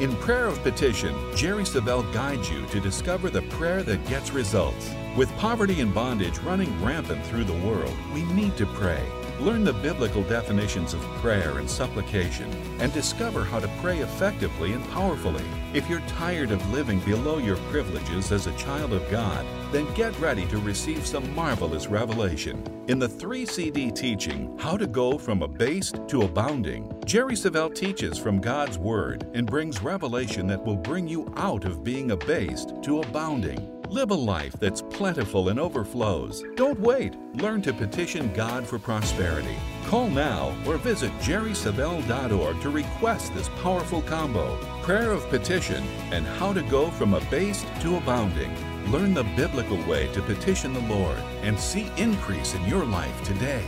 In 0.00 0.16
Prayer 0.16 0.46
of 0.46 0.58
Petition, 0.62 1.14
Jerry 1.36 1.64
Savelle 1.64 2.10
guides 2.14 2.50
you 2.50 2.64
to 2.68 2.80
discover 2.80 3.28
the 3.28 3.42
prayer 3.42 3.82
that 3.82 4.04
gets 4.08 4.32
results. 4.32 4.90
With 5.14 5.30
poverty 5.36 5.80
and 5.80 5.94
bondage 5.94 6.38
running 6.38 6.72
rampant 6.82 7.24
through 7.26 7.44
the 7.44 7.66
world, 7.68 7.94
we 8.14 8.22
need 8.32 8.56
to 8.56 8.64
pray 8.64 9.06
Learn 9.40 9.64
the 9.64 9.72
biblical 9.72 10.22
definitions 10.22 10.92
of 10.92 11.00
prayer 11.22 11.56
and 11.60 11.70
supplication 11.70 12.52
and 12.78 12.92
discover 12.92 13.42
how 13.42 13.58
to 13.58 13.70
pray 13.80 14.00
effectively 14.00 14.74
and 14.74 14.86
powerfully. 14.90 15.42
If 15.72 15.88
you're 15.88 16.00
tired 16.00 16.50
of 16.50 16.70
living 16.70 17.00
below 17.00 17.38
your 17.38 17.56
privileges 17.70 18.32
as 18.32 18.46
a 18.46 18.56
child 18.58 18.92
of 18.92 19.10
God, 19.10 19.46
then 19.72 19.90
get 19.94 20.18
ready 20.20 20.44
to 20.48 20.58
receive 20.58 21.06
some 21.06 21.34
marvelous 21.34 21.86
revelation. 21.86 22.62
In 22.88 22.98
the 22.98 23.08
3 23.08 23.46
CD 23.46 23.90
teaching, 23.90 24.54
How 24.58 24.76
to 24.76 24.86
Go 24.86 25.16
from 25.16 25.40
Abased 25.40 26.06
to 26.08 26.20
Abounding, 26.22 26.92
Jerry 27.06 27.34
Savelle 27.34 27.74
teaches 27.74 28.18
from 28.18 28.42
God's 28.42 28.76
Word 28.76 29.26
and 29.32 29.46
brings 29.46 29.82
revelation 29.82 30.46
that 30.48 30.62
will 30.62 30.76
bring 30.76 31.08
you 31.08 31.32
out 31.38 31.64
of 31.64 31.82
being 31.82 32.10
abased 32.10 32.74
to 32.82 33.00
abounding. 33.00 33.79
Live 33.90 34.12
a 34.12 34.14
life 34.14 34.52
that's 34.52 34.82
plentiful 34.82 35.48
and 35.48 35.58
overflows. 35.58 36.44
Don't 36.54 36.78
wait. 36.78 37.16
Learn 37.34 37.60
to 37.62 37.72
petition 37.72 38.32
God 38.32 38.64
for 38.64 38.78
prosperity. 38.78 39.56
Call 39.86 40.08
now 40.08 40.54
or 40.64 40.76
visit 40.76 41.10
jerrysavelle.org 41.18 42.60
to 42.60 42.70
request 42.70 43.34
this 43.34 43.48
powerful 43.64 44.00
combo 44.02 44.56
Prayer 44.82 45.10
of 45.10 45.28
Petition 45.28 45.82
and 46.12 46.24
How 46.24 46.52
to 46.52 46.62
Go 46.62 46.88
from 46.92 47.14
Abased 47.14 47.66
to 47.80 47.96
Abounding. 47.96 48.54
Learn 48.92 49.12
the 49.12 49.24
biblical 49.34 49.84
way 49.88 50.06
to 50.12 50.22
petition 50.22 50.72
the 50.72 50.82
Lord 50.82 51.18
and 51.42 51.58
see 51.58 51.90
increase 51.96 52.54
in 52.54 52.64
your 52.66 52.84
life 52.84 53.24
today. 53.24 53.64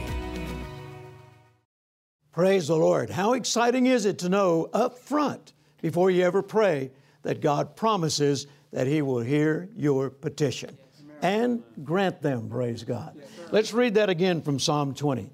Praise 2.30 2.68
the 2.68 2.76
Lord. 2.76 3.10
How 3.10 3.32
exciting 3.32 3.86
is 3.86 4.06
it 4.06 4.20
to 4.20 4.28
know 4.28 4.68
up 4.72 5.00
front, 5.00 5.52
before 5.80 6.12
you 6.12 6.22
ever 6.22 6.44
pray, 6.44 6.92
that 7.22 7.40
God 7.40 7.74
promises 7.74 8.46
that 8.72 8.86
He 8.86 9.02
will 9.02 9.20
hear 9.20 9.68
your 9.76 10.10
petition 10.10 10.76
and 11.22 11.62
grant 11.84 12.20
them, 12.20 12.48
praise 12.48 12.82
God. 12.82 13.16
Let's 13.52 13.72
read 13.72 13.94
that 13.94 14.10
again 14.10 14.42
from 14.42 14.58
Psalm 14.58 14.92
20. 14.92 15.30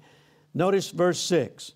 Notice 0.53 0.91
verse 0.91 1.19
6. 1.19 1.73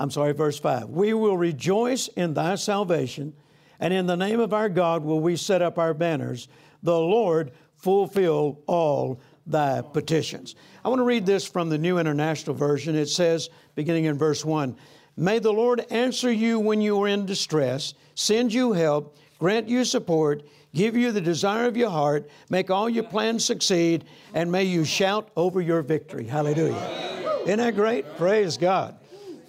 I'm 0.00 0.10
sorry, 0.10 0.32
verse 0.32 0.58
5. 0.58 0.88
We 0.88 1.14
will 1.14 1.36
rejoice 1.36 2.08
in 2.08 2.34
thy 2.34 2.56
salvation, 2.56 3.34
and 3.78 3.94
in 3.94 4.06
the 4.06 4.16
name 4.16 4.40
of 4.40 4.52
our 4.52 4.68
God 4.68 5.04
will 5.04 5.20
we 5.20 5.36
set 5.36 5.62
up 5.62 5.78
our 5.78 5.94
banners. 5.94 6.48
The 6.82 6.98
Lord 6.98 7.52
fulfill 7.76 8.60
all 8.66 9.20
thy 9.46 9.80
petitions. 9.80 10.56
I 10.84 10.88
want 10.88 10.98
to 10.98 11.04
read 11.04 11.24
this 11.24 11.46
from 11.46 11.68
the 11.68 11.78
New 11.78 11.98
International 11.98 12.54
Version. 12.54 12.96
It 12.96 13.08
says, 13.08 13.48
beginning 13.76 14.04
in 14.04 14.18
verse 14.18 14.44
1 14.44 14.76
May 15.16 15.40
the 15.40 15.52
Lord 15.52 15.84
answer 15.90 16.30
you 16.30 16.60
when 16.60 16.80
you 16.80 17.02
are 17.02 17.08
in 17.08 17.26
distress, 17.26 17.94
send 18.14 18.52
you 18.52 18.72
help 18.72 19.16
grant 19.38 19.68
you 19.68 19.84
support, 19.84 20.42
give 20.74 20.96
you 20.96 21.12
the 21.12 21.20
desire 21.20 21.66
of 21.66 21.76
your 21.76 21.90
heart, 21.90 22.28
make 22.50 22.70
all 22.70 22.88
your 22.88 23.04
plans 23.04 23.44
succeed, 23.44 24.04
and 24.34 24.50
may 24.50 24.64
you 24.64 24.84
shout 24.84 25.30
over 25.36 25.60
your 25.60 25.82
victory. 25.82 26.26
Hallelujah. 26.26 27.40
Isn't 27.44 27.58
that 27.58 27.74
great? 27.74 28.16
Praise 28.16 28.56
God. 28.56 28.98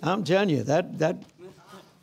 I'm 0.02 0.24
telling 0.24 0.50
you, 0.50 0.64
that, 0.64 1.00
that, 1.00 1.18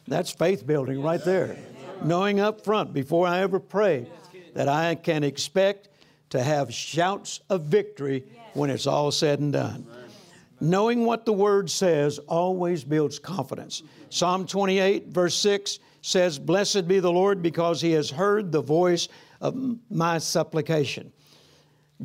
that's 0.07 0.31
faith 0.31 0.67
building 0.67 1.03
right 1.03 1.25
there. 1.25 1.57
Knowing 2.05 2.41
up 2.41 2.63
front, 2.63 2.93
before 2.93 3.27
I 3.27 3.41
ever 3.41 3.59
pray, 3.59 4.07
that 4.55 4.69
I 4.69 4.95
can 4.95 5.25
expect 5.25 5.89
to 6.31 6.43
have 6.43 6.73
shouts 6.73 7.41
of 7.49 7.63
victory 7.63 8.25
when 8.53 8.69
it's 8.69 8.87
all 8.87 9.11
said 9.11 9.41
and 9.41 9.53
done. 9.53 9.87
Knowing 10.61 11.05
what 11.05 11.25
the 11.25 11.33
Word 11.33 11.71
says 11.71 12.19
always 12.19 12.85
builds 12.85 13.19
confidence. 13.19 13.83
Psalm 14.11 14.47
28, 14.47 15.09
verse 15.09 15.35
6 15.37 15.79
says, 16.07 16.39
Blessed 16.39 16.87
be 16.87 17.01
the 17.01 17.11
Lord 17.11 17.43
because 17.43 17.81
he 17.81 17.91
has 17.93 18.11
heard 18.11 18.53
the 18.53 18.63
voice 18.63 19.09
of 19.41 19.57
my 19.91 20.19
supplication. 20.19 21.13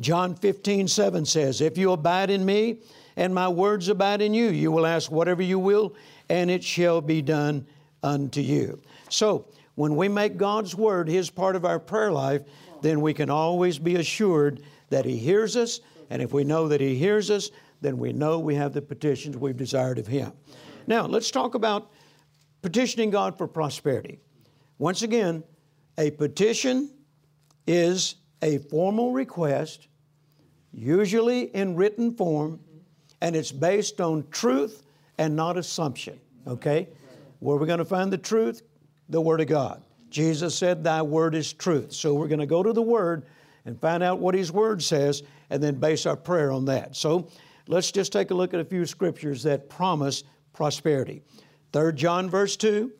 John 0.00 0.34
15, 0.34 0.88
7 0.88 1.24
says, 1.24 1.60
If 1.60 1.78
you 1.78 1.92
abide 1.92 2.28
in 2.28 2.44
me 2.44 2.78
and 3.16 3.32
my 3.32 3.48
words 3.48 3.88
abide 3.88 4.20
in 4.20 4.34
you, 4.34 4.48
you 4.48 4.72
will 4.72 4.86
ask 4.86 5.10
whatever 5.12 5.42
you 5.42 5.58
will, 5.58 5.94
and 6.28 6.50
it 6.50 6.64
shall 6.64 7.00
be 7.00 7.22
done 7.22 7.64
unto 8.02 8.40
you. 8.40 8.82
So, 9.08 9.46
when 9.76 9.94
we 9.94 10.08
make 10.08 10.36
God's 10.36 10.74
Word 10.74 11.08
His 11.08 11.30
part 11.30 11.54
of 11.54 11.64
our 11.64 11.78
prayer 11.78 12.10
life, 12.10 12.42
then 12.80 13.00
we 13.00 13.14
can 13.14 13.30
always 13.30 13.78
be 13.78 13.96
assured 13.96 14.62
that 14.90 15.04
He 15.04 15.16
hears 15.16 15.56
us, 15.56 15.80
and 16.10 16.20
if 16.20 16.32
we 16.32 16.42
know 16.42 16.66
that 16.66 16.80
He 16.80 16.96
hears 16.96 17.30
us, 17.30 17.50
then 17.80 17.98
we 17.98 18.12
know 18.12 18.40
we 18.40 18.56
have 18.56 18.72
the 18.72 18.82
petitions 18.82 19.36
we've 19.36 19.56
desired 19.56 19.98
of 19.98 20.08
Him. 20.08 20.32
Now, 20.88 21.06
let's 21.06 21.30
talk 21.30 21.54
about 21.54 21.92
petitioning 22.62 23.10
God 23.10 23.36
for 23.36 23.46
prosperity. 23.46 24.20
Once 24.78 25.02
again, 25.02 25.44
a 25.98 26.10
petition 26.12 26.90
is 27.66 28.16
a 28.40 28.58
formal 28.58 29.12
request, 29.12 29.88
usually 30.72 31.42
in 31.54 31.76
written 31.76 32.14
form, 32.14 32.58
and 33.20 33.36
it's 33.36 33.52
based 33.52 34.00
on 34.00 34.26
truth 34.30 34.82
and 35.18 35.36
not 35.36 35.56
assumption. 35.56 36.18
Okay? 36.46 36.88
Where 37.40 37.56
are 37.56 37.60
we 37.60 37.66
going 37.66 37.78
to 37.78 37.84
find 37.84 38.12
the 38.12 38.18
truth? 38.18 38.62
The 39.08 39.20
Word 39.20 39.40
of 39.40 39.46
God. 39.48 39.82
Jesus 40.10 40.54
said, 40.54 40.82
Thy 40.82 41.02
Word 41.02 41.34
is 41.34 41.52
truth. 41.52 41.92
So 41.92 42.14
we're 42.14 42.28
going 42.28 42.40
to 42.40 42.46
go 42.46 42.62
to 42.62 42.72
the 42.72 42.82
Word 42.82 43.26
and 43.64 43.80
find 43.80 44.02
out 44.02 44.18
what 44.18 44.34
His 44.34 44.50
Word 44.50 44.82
says 44.82 45.22
and 45.50 45.62
then 45.62 45.76
base 45.76 46.06
our 46.06 46.16
prayer 46.16 46.50
on 46.50 46.64
that. 46.66 46.96
So 46.96 47.28
let's 47.68 47.92
just 47.92 48.12
take 48.12 48.30
a 48.30 48.34
look 48.34 48.54
at 48.54 48.60
a 48.60 48.64
few 48.64 48.86
scriptures 48.86 49.42
that 49.44 49.68
promise 49.68 50.24
prosperity. 50.52 51.22
3 51.72 51.92
John 51.94 52.30
verse 52.30 52.56
2 52.56 52.92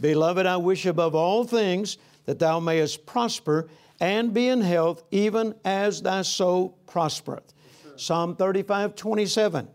Beloved, 0.00 0.44
I 0.44 0.58
wish 0.58 0.84
above 0.84 1.14
all 1.14 1.44
things 1.44 1.96
that 2.26 2.38
thou 2.38 2.60
mayest 2.60 3.06
prosper 3.06 3.68
and 3.98 4.34
be 4.34 4.48
in 4.48 4.60
health, 4.60 5.02
even 5.10 5.54
as 5.64 6.02
thy 6.02 6.22
soul 6.22 6.76
prospereth. 6.86 7.54
Psalm 7.96 8.36
35 8.36 8.94
27 8.94 9.68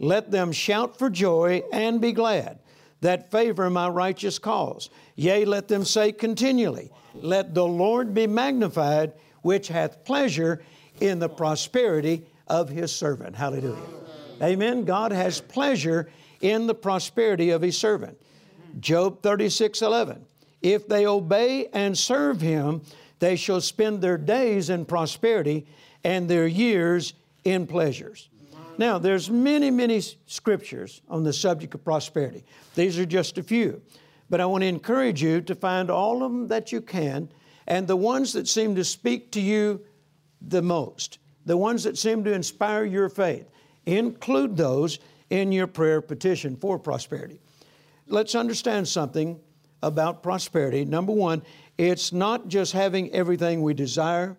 Let 0.00 0.30
them 0.30 0.50
shout 0.50 0.98
for 0.98 1.08
joy 1.08 1.62
and 1.72 2.00
be 2.00 2.12
glad 2.12 2.58
that 3.00 3.30
favor 3.30 3.68
my 3.70 3.88
righteous 3.88 4.38
cause. 4.38 4.90
Yea, 5.14 5.44
let 5.44 5.68
them 5.68 5.84
say 5.84 6.10
continually, 6.10 6.90
Let 7.14 7.54
the 7.54 7.66
Lord 7.66 8.14
be 8.14 8.26
magnified, 8.26 9.12
which 9.42 9.68
hath 9.68 10.04
pleasure 10.04 10.62
in 11.00 11.18
the 11.18 11.28
prosperity 11.28 12.26
of 12.48 12.68
his 12.70 12.92
servant. 12.92 13.36
Hallelujah. 13.36 13.78
Amen. 14.42 14.84
God 14.84 15.12
has 15.12 15.40
pleasure 15.40 16.08
in 16.40 16.66
the 16.66 16.74
prosperity 16.74 17.50
of 17.50 17.62
his 17.62 17.76
servant. 17.76 18.20
Job 18.80 19.22
36 19.22 19.82
11. 19.82 20.24
If 20.62 20.88
they 20.88 21.06
obey 21.06 21.68
and 21.72 21.96
serve 21.96 22.40
him, 22.40 22.82
they 23.18 23.36
shall 23.36 23.60
spend 23.60 24.00
their 24.00 24.18
days 24.18 24.70
in 24.70 24.84
prosperity 24.84 25.66
and 26.02 26.28
their 26.28 26.46
years 26.46 27.14
in 27.44 27.66
pleasures. 27.66 28.28
Now, 28.76 28.98
there's 28.98 29.30
many, 29.30 29.70
many 29.70 30.00
scriptures 30.26 31.00
on 31.08 31.22
the 31.22 31.32
subject 31.32 31.74
of 31.74 31.84
prosperity. 31.84 32.44
These 32.74 32.98
are 32.98 33.06
just 33.06 33.38
a 33.38 33.42
few. 33.42 33.82
But 34.30 34.40
I 34.40 34.46
want 34.46 34.62
to 34.62 34.68
encourage 34.68 35.22
you 35.22 35.40
to 35.42 35.54
find 35.54 35.90
all 35.90 36.24
of 36.24 36.32
them 36.32 36.48
that 36.48 36.72
you 36.72 36.80
can 36.80 37.28
and 37.66 37.86
the 37.86 37.96
ones 37.96 38.32
that 38.32 38.48
seem 38.48 38.74
to 38.74 38.84
speak 38.84 39.30
to 39.32 39.40
you 39.40 39.80
the 40.40 40.62
most, 40.62 41.18
the 41.46 41.56
ones 41.56 41.84
that 41.84 41.96
seem 41.96 42.24
to 42.24 42.32
inspire 42.32 42.84
your 42.84 43.08
faith. 43.08 43.48
Include 43.86 44.56
those 44.56 44.98
in 45.30 45.52
your 45.52 45.66
prayer 45.66 46.00
petition 46.00 46.56
for 46.56 46.78
prosperity. 46.78 47.40
Let's 48.06 48.34
understand 48.34 48.86
something 48.88 49.40
about 49.82 50.22
prosperity. 50.22 50.84
Number 50.84 51.12
one, 51.12 51.42
it's 51.78 52.12
not 52.12 52.48
just 52.48 52.72
having 52.72 53.10
everything 53.12 53.62
we 53.62 53.74
desire, 53.74 54.36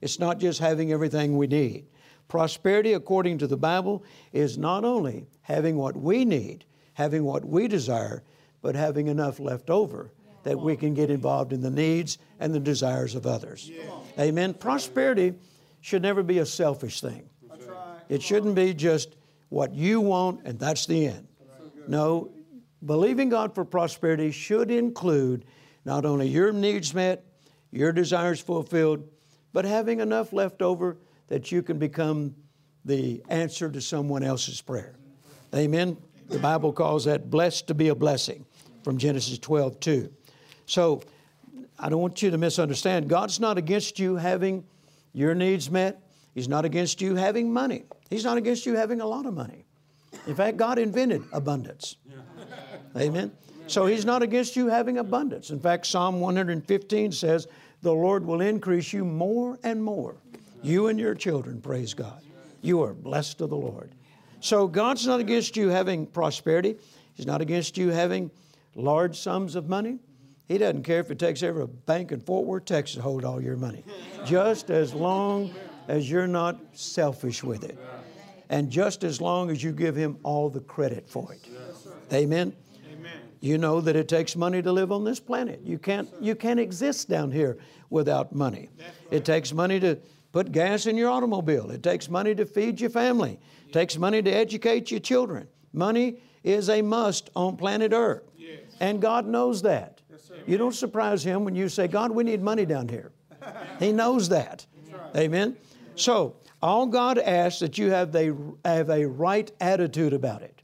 it's 0.00 0.18
not 0.18 0.38
just 0.38 0.60
having 0.60 0.92
everything 0.92 1.36
we 1.36 1.46
need. 1.46 1.86
Prosperity, 2.28 2.92
according 2.92 3.38
to 3.38 3.46
the 3.46 3.56
Bible, 3.56 4.04
is 4.32 4.58
not 4.58 4.84
only 4.84 5.26
having 5.42 5.76
what 5.76 5.96
we 5.96 6.24
need, 6.24 6.64
having 6.94 7.24
what 7.24 7.44
we 7.44 7.68
desire, 7.68 8.22
but 8.62 8.74
having 8.74 9.06
enough 9.06 9.38
left 9.38 9.70
over 9.70 10.10
that 10.42 10.58
we 10.58 10.76
can 10.76 10.94
get 10.94 11.10
involved 11.10 11.52
in 11.52 11.60
the 11.60 11.70
needs 11.70 12.18
and 12.38 12.54
the 12.54 12.60
desires 12.60 13.14
of 13.14 13.26
others. 13.26 13.70
Amen. 14.18 14.54
Prosperity 14.54 15.34
should 15.80 16.02
never 16.02 16.22
be 16.22 16.38
a 16.38 16.46
selfish 16.46 17.00
thing. 17.00 17.28
It 18.08 18.22
shouldn't 18.22 18.54
be 18.54 18.72
just 18.72 19.16
what 19.48 19.74
you 19.74 20.00
want, 20.00 20.40
and 20.44 20.58
that's 20.58 20.86
the 20.86 21.06
end. 21.06 21.28
No, 21.88 22.30
believing 22.84 23.28
God 23.28 23.54
for 23.54 23.64
prosperity 23.64 24.30
should 24.30 24.70
include 24.70 25.44
not 25.84 26.04
only 26.04 26.28
your 26.28 26.52
needs 26.52 26.94
met, 26.94 27.24
your 27.70 27.92
desires 27.92 28.40
fulfilled, 28.40 29.08
but 29.52 29.64
having 29.64 30.00
enough 30.00 30.32
left 30.32 30.62
over 30.62 30.98
that 31.28 31.52
you 31.52 31.62
can 31.62 31.78
become 31.78 32.34
the 32.84 33.22
answer 33.28 33.70
to 33.70 33.80
someone 33.80 34.22
else's 34.22 34.60
prayer. 34.60 34.94
Amen. 35.54 35.96
The 36.28 36.38
Bible 36.38 36.72
calls 36.72 37.04
that 37.04 37.30
blessed 37.30 37.68
to 37.68 37.74
be 37.74 37.88
a 37.88 37.94
blessing 37.94 38.44
from 38.82 38.98
Genesis 38.98 39.38
12, 39.38 39.80
2. 39.80 40.12
So 40.66 41.02
I 41.78 41.88
don't 41.88 42.00
want 42.00 42.22
you 42.22 42.30
to 42.30 42.38
misunderstand. 42.38 43.08
God's 43.08 43.38
not 43.38 43.58
against 43.58 43.98
you 43.98 44.16
having 44.16 44.64
your 45.12 45.34
needs 45.34 45.70
met. 45.70 46.02
He's 46.34 46.48
not 46.48 46.64
against 46.64 47.00
you 47.00 47.14
having 47.14 47.52
money. 47.52 47.84
He's 48.10 48.24
not 48.24 48.36
against 48.36 48.66
you 48.66 48.76
having 48.76 49.00
a 49.00 49.06
lot 49.06 49.26
of 49.26 49.34
money. 49.34 49.64
In 50.26 50.34
fact, 50.34 50.56
God 50.56 50.78
invented 50.78 51.24
abundance. 51.32 51.96
Amen. 52.96 53.32
So 53.66 53.86
He's 53.86 54.04
not 54.04 54.22
against 54.22 54.56
you 54.56 54.68
having 54.68 54.98
abundance. 54.98 55.50
In 55.50 55.60
fact, 55.60 55.86
Psalm 55.86 56.20
115 56.20 57.12
says, 57.12 57.46
The 57.82 57.92
Lord 57.92 58.24
will 58.24 58.40
increase 58.40 58.92
you 58.92 59.04
more 59.04 59.58
and 59.62 59.82
more. 59.82 60.16
You 60.62 60.86
and 60.86 60.98
your 60.98 61.14
children, 61.14 61.60
praise 61.60 61.94
God. 61.94 62.22
You 62.62 62.82
are 62.82 62.94
blessed 62.94 63.40
of 63.40 63.50
the 63.50 63.56
Lord. 63.56 63.90
So 64.40 64.66
God's 64.66 65.06
not 65.06 65.20
against 65.20 65.56
you 65.56 65.68
having 65.68 66.06
prosperity. 66.06 66.76
He's 67.14 67.26
not 67.26 67.40
against 67.40 67.76
you 67.76 67.88
having 67.88 68.30
large 68.74 69.18
sums 69.18 69.54
of 69.54 69.68
money. 69.68 69.98
He 70.48 70.58
doesn't 70.58 70.84
care 70.84 71.00
if 71.00 71.10
it 71.10 71.18
takes 71.18 71.42
every 71.42 71.66
bank 71.66 72.12
in 72.12 72.20
Fort 72.20 72.46
Worth, 72.46 72.66
Texas 72.66 72.96
to 72.96 73.02
hold 73.02 73.24
all 73.24 73.40
your 73.40 73.56
money. 73.56 73.84
Just 74.24 74.70
as 74.70 74.94
long 74.94 75.52
as 75.88 76.10
you're 76.10 76.26
not 76.26 76.58
selfish 76.72 77.42
with 77.42 77.64
it. 77.64 77.78
And 78.48 78.70
just 78.70 79.02
as 79.04 79.20
long 79.20 79.50
as 79.50 79.62
you 79.62 79.72
give 79.72 79.96
Him 79.96 80.18
all 80.22 80.48
the 80.48 80.60
credit 80.60 81.08
for 81.08 81.32
it. 81.32 81.48
Amen. 82.12 82.52
You 83.40 83.58
know 83.58 83.80
that 83.80 83.96
it 83.96 84.08
takes 84.08 84.34
money 84.36 84.62
to 84.62 84.72
live 84.72 84.90
on 84.92 85.04
this 85.04 85.20
planet. 85.20 85.60
You 85.64 85.78
can't, 85.78 86.08
you 86.20 86.34
can't 86.34 86.58
exist 86.60 87.08
down 87.08 87.30
here 87.30 87.58
without 87.90 88.34
money. 88.34 88.68
It 89.10 89.24
takes 89.24 89.52
money 89.52 89.78
to 89.80 89.98
put 90.32 90.52
gas 90.52 90.86
in 90.86 90.96
your 90.96 91.10
automobile. 91.10 91.70
It 91.70 91.82
takes 91.82 92.08
money 92.08 92.34
to 92.34 92.46
feed 92.46 92.80
your 92.80 92.90
family. 92.90 93.38
It 93.68 93.72
takes 93.72 93.96
money 93.98 94.22
to 94.22 94.30
educate 94.30 94.90
your 94.90 95.00
children. 95.00 95.48
Money 95.72 96.18
is 96.44 96.68
a 96.70 96.82
must 96.82 97.30
on 97.36 97.56
planet 97.56 97.92
Earth. 97.92 98.22
And 98.80 99.00
God 99.00 99.26
knows 99.26 99.62
that. 99.62 100.00
You 100.46 100.56
don't 100.58 100.74
surprise 100.74 101.24
Him 101.24 101.44
when 101.44 101.54
you 101.54 101.68
say, 101.68 101.88
God, 101.88 102.10
we 102.12 102.24
need 102.24 102.42
money 102.42 102.64
down 102.64 102.88
here. 102.88 103.12
He 103.78 103.92
knows 103.92 104.28
that. 104.30 104.66
Amen. 105.16 105.56
So, 105.96 106.36
all 106.62 106.86
God 106.86 107.18
asks 107.18 107.60
that 107.60 107.78
you 107.78 107.90
have 107.90 108.14
a, 108.14 108.34
have 108.64 108.90
a 108.90 109.06
right 109.06 109.50
attitude 109.60 110.12
about 110.12 110.42
it. 110.42 110.62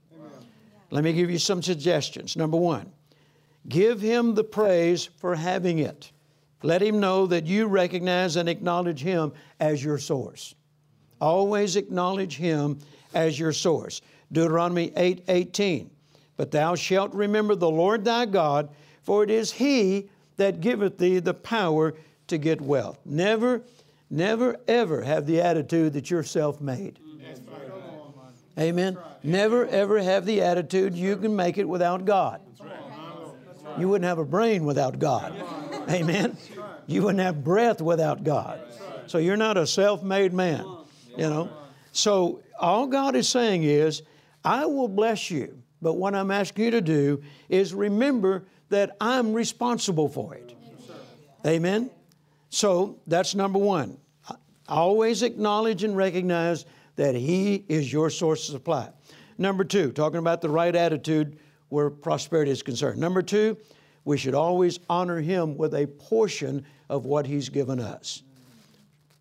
Let 0.90 1.04
me 1.04 1.12
give 1.14 1.30
you 1.30 1.38
some 1.38 1.62
suggestions. 1.62 2.36
Number 2.36 2.58
one, 2.58 2.92
give 3.68 4.00
Him 4.00 4.34
the 4.34 4.44
praise 4.44 5.06
for 5.06 5.34
having 5.34 5.78
it. 5.78 6.12
Let 6.62 6.82
Him 6.82 7.00
know 7.00 7.26
that 7.26 7.46
you 7.46 7.66
recognize 7.66 8.36
and 8.36 8.48
acknowledge 8.48 9.00
Him 9.00 9.32
as 9.58 9.82
your 9.82 9.98
source. 9.98 10.54
Always 11.20 11.76
acknowledge 11.76 12.36
Him 12.36 12.78
as 13.14 13.38
your 13.38 13.52
source. 13.52 14.02
Deuteronomy 14.32 14.92
8 14.96 15.24
18. 15.28 15.90
But 16.36 16.50
thou 16.50 16.74
shalt 16.74 17.14
remember 17.14 17.54
the 17.54 17.70
Lord 17.70 18.04
thy 18.04 18.26
God, 18.26 18.68
for 19.02 19.22
it 19.24 19.30
is 19.30 19.52
He 19.52 20.10
that 20.36 20.60
giveth 20.60 20.98
thee 20.98 21.20
the 21.20 21.34
power 21.34 21.94
to 22.26 22.38
get 22.38 22.60
wealth. 22.60 22.98
Never, 23.04 23.62
never, 24.12 24.60
ever 24.68 25.02
have 25.02 25.26
the 25.26 25.40
attitude 25.40 25.94
that 25.94 26.10
you're 26.10 26.22
self 26.22 26.60
made. 26.60 27.00
Amen. 28.58 28.98
Never 29.22 29.66
ever 29.66 30.02
have 30.02 30.26
the 30.26 30.42
attitude 30.42 30.94
you 30.94 31.16
can 31.16 31.34
make 31.34 31.56
it 31.56 31.68
without 31.68 32.04
God. 32.04 32.40
You 33.78 33.88
wouldn't 33.88 34.06
have 34.06 34.18
a 34.18 34.24
brain 34.24 34.64
without 34.64 34.98
God. 34.98 35.34
Amen. 35.88 36.36
You 36.86 37.02
wouldn't 37.02 37.22
have 37.22 37.42
breath 37.42 37.80
without 37.80 38.22
God. 38.22 38.60
So 39.06 39.18
you're 39.18 39.38
not 39.38 39.56
a 39.56 39.66
self 39.66 40.02
made 40.02 40.34
man, 40.34 40.66
you 41.16 41.28
know. 41.28 41.50
So 41.92 42.42
all 42.58 42.86
God 42.86 43.16
is 43.16 43.28
saying 43.28 43.64
is, 43.64 44.02
I 44.44 44.66
will 44.66 44.88
bless 44.88 45.30
you, 45.30 45.62
but 45.80 45.94
what 45.94 46.14
I'm 46.14 46.30
asking 46.30 46.66
you 46.66 46.70
to 46.72 46.80
do 46.80 47.22
is 47.48 47.72
remember 47.72 48.44
that 48.68 48.96
I'm 49.00 49.32
responsible 49.32 50.08
for 50.08 50.34
it. 50.34 50.54
Amen. 51.46 51.90
So 52.50 52.98
that's 53.06 53.34
number 53.34 53.58
one. 53.58 53.98
Always 54.72 55.22
acknowledge 55.22 55.84
and 55.84 55.94
recognize 55.94 56.64
that 56.96 57.14
He 57.14 57.62
is 57.68 57.92
your 57.92 58.08
source 58.08 58.48
of 58.48 58.54
supply. 58.54 58.88
Number 59.36 59.64
two, 59.64 59.92
talking 59.92 60.18
about 60.18 60.40
the 60.40 60.48
right 60.48 60.74
attitude 60.74 61.38
where 61.68 61.90
prosperity 61.90 62.50
is 62.50 62.62
concerned. 62.62 62.98
Number 62.98 63.20
two, 63.20 63.58
we 64.06 64.16
should 64.16 64.34
always 64.34 64.80
honor 64.88 65.20
Him 65.20 65.58
with 65.58 65.74
a 65.74 65.86
portion 65.86 66.64
of 66.88 67.04
what 67.04 67.26
He's 67.26 67.50
given 67.50 67.80
us. 67.80 68.22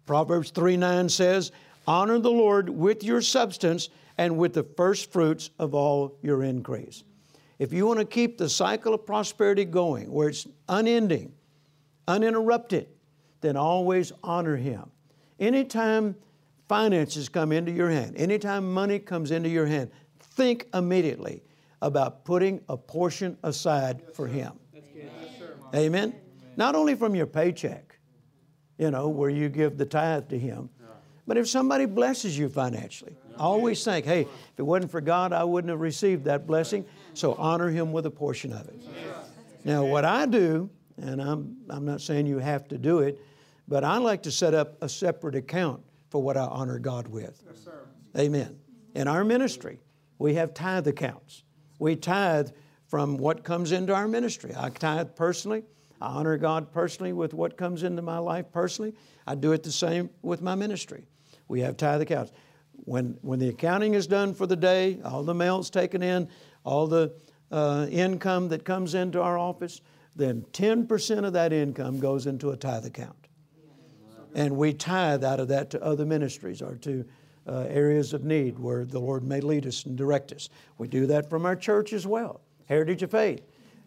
Proverbs 0.06 0.52
3 0.52 0.78
9 0.78 1.10
says, 1.10 1.52
Honor 1.86 2.20
the 2.20 2.32
Lord 2.32 2.70
with 2.70 3.04
your 3.04 3.22
substance 3.22 3.90
and 4.18 4.38
with 4.38 4.54
the 4.54 4.64
first 4.64 5.12
fruits 5.12 5.50
of 5.60 5.76
all 5.76 6.18
your 6.22 6.44
increase. 6.44 7.04
If 7.60 7.74
you 7.74 7.86
want 7.86 8.00
to 8.00 8.06
keep 8.06 8.38
the 8.38 8.48
cycle 8.48 8.94
of 8.94 9.06
prosperity 9.06 9.66
going, 9.66 10.10
where 10.10 10.30
it's 10.30 10.48
unending, 10.70 11.34
uninterrupted, 12.08 12.88
then 13.42 13.58
always 13.58 14.14
honor 14.24 14.56
Him. 14.56 14.90
Anytime 15.42 16.16
finances 16.70 17.28
come 17.28 17.52
into 17.52 17.72
your 17.72 17.90
hand, 17.90 18.16
anytime 18.16 18.72
money 18.72 19.00
comes 19.00 19.32
into 19.32 19.50
your 19.50 19.66
hand, 19.66 19.90
think 20.20 20.68
immediately 20.74 21.44
about 21.82 22.24
putting 22.24 22.62
a 22.70 22.78
portion 22.78 23.36
aside 23.44 24.04
for 24.14 24.28
Him. 24.28 24.54
Amen? 25.74 26.14
Not 26.58 26.76
only 26.76 26.94
from 26.94 27.16
your 27.16 27.26
paycheck, 27.26 27.98
you 28.78 28.92
know, 28.92 29.10
where 29.10 29.32
you 29.32 29.50
give 29.50 29.78
the 29.80 29.86
tithe 29.86 30.30
to 30.30 30.38
Him, 30.38 30.70
but 31.26 31.38
if 31.38 31.50
somebody 31.50 31.86
blesses 31.86 32.38
you 32.38 32.48
financially, 32.48 33.16
always 33.38 33.84
think, 33.84 34.06
hey, 34.06 34.22
if 34.22 34.60
it 34.60 34.64
wasn't 34.64 34.92
for 34.92 35.02
God, 35.02 35.34
I 35.34 35.44
wouldn't 35.44 35.70
have 35.70 35.80
received 35.80 36.26
that 36.26 36.46
blessing. 36.46 36.86
So 37.16 37.34
honor 37.34 37.70
Him 37.70 37.92
with 37.92 38.06
a 38.06 38.12
portion 38.12 38.54
of 38.54 38.68
it. 38.68 38.80
Now, 39.64 39.86
what 39.86 40.06
I 40.06 40.28
do, 40.28 40.70
and 40.98 41.20
I'm, 41.20 41.58
I'm 41.70 41.86
not 41.86 42.02
saying 42.02 42.28
you 42.28 42.38
have 42.38 42.68
to 42.68 42.78
do 42.78 43.00
it, 43.00 43.20
but 43.72 43.86
I 43.86 44.00
like 44.00 44.24
to 44.24 44.32
set 44.32 44.54
up 44.54 44.76
a 44.84 44.90
separate 44.90 45.34
account 45.34 45.82
for 46.10 46.22
what 46.22 46.36
I 46.36 46.42
honor 46.42 46.78
God 46.78 47.08
with. 47.08 47.42
Yes, 47.48 47.70
Amen. 48.20 48.60
In 48.96 49.08
our 49.08 49.24
ministry, 49.24 49.80
we 50.20 50.34
have 50.34 50.54
tithe 50.54 50.86
accounts. 50.90 51.44
We 51.80 51.96
tithe 51.96 52.50
from 52.88 53.16
what 53.16 53.46
comes 53.46 53.72
into 53.72 53.96
our 53.96 54.10
ministry. 54.10 54.52
I 54.58 54.72
tithe 54.72 55.16
personally. 55.16 55.64
I 56.02 56.08
honor 56.08 56.38
God 56.38 56.74
personally 56.74 57.14
with 57.14 57.34
what 57.34 57.56
comes 57.56 57.84
into 57.84 58.02
my 58.02 58.18
life 58.18 58.52
personally. 58.52 58.94
I 59.26 59.36
do 59.36 59.54
it 59.54 59.64
the 59.64 59.72
same 59.72 60.10
with 60.22 60.42
my 60.42 60.54
ministry. 60.54 61.08
We 61.48 61.62
have 61.62 61.78
tithe 61.78 62.02
accounts. 62.02 62.34
When, 62.74 63.18
when 63.22 63.40
the 63.40 63.48
accounting 63.48 63.94
is 63.94 64.06
done 64.06 64.34
for 64.34 64.48
the 64.48 64.58
day, 64.58 65.00
all 65.06 65.24
the 65.24 65.34
mail's 65.34 65.70
taken 65.70 66.04
in, 66.04 66.28
all 66.66 66.88
the 66.88 67.14
uh, 67.54 67.88
income 67.90 68.50
that 68.50 68.66
comes 68.66 68.96
into 68.96 69.22
our 69.22 69.38
office, 69.38 69.80
then 70.14 70.42
10% 70.52 71.26
of 71.26 71.32
that 71.32 71.54
income 71.54 72.02
goes 72.02 72.28
into 72.28 72.50
a 72.50 72.58
tithe 72.58 72.86
account 72.86 73.21
and 74.36 74.56
we 74.56 74.74
tithe 74.74 75.24
out 75.24 75.40
of 75.40 75.48
that 75.50 75.70
to 75.72 75.84
other 75.84 76.06
ministries 76.06 76.62
or 76.62 76.76
to 76.78 77.06
uh, 77.48 77.66
areas 77.70 78.14
of 78.14 78.24
need 78.24 78.60
where 78.60 78.86
the 78.86 79.00
Lord 79.00 79.24
may 79.24 79.42
lead 79.42 79.66
us 79.66 79.86
and 79.86 79.98
direct 79.98 80.32
us. 80.32 80.50
We 80.78 80.88
do 80.88 81.06
that 81.08 81.30
from 81.30 81.46
our 81.46 81.56
church 81.56 81.94
as 81.94 82.06
well, 82.06 82.42
Heritage 82.66 83.04
of 83.04 83.12
Faith. 83.12 83.42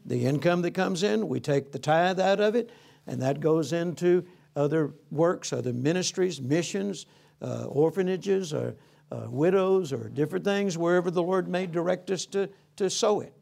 The 0.04 0.26
income 0.26 0.62
that 0.62 0.72
comes 0.72 1.02
in, 1.02 1.28
we 1.28 1.40
take 1.40 1.72
the 1.72 1.78
tithe 1.78 2.20
out 2.20 2.40
of 2.40 2.54
it, 2.54 2.70
and 3.07 3.22
that 3.22 3.40
goes 3.40 3.72
into 3.72 4.24
other 4.57 4.92
works, 5.11 5.52
other 5.52 5.72
ministries, 5.72 6.40
missions, 6.40 7.07
uh, 7.40 7.64
orphanages, 7.64 8.52
or 8.52 8.76
uh, 9.11 9.26
widows, 9.28 9.92
or 9.92 10.09
different 10.09 10.44
things, 10.44 10.76
wherever 10.76 11.11
the 11.11 11.22
Lord 11.22 11.48
may 11.48 11.66
direct 11.66 12.11
us 12.11 12.26
to, 12.26 12.48
to 12.76 12.90
sow 12.90 13.20
it. 13.20 13.33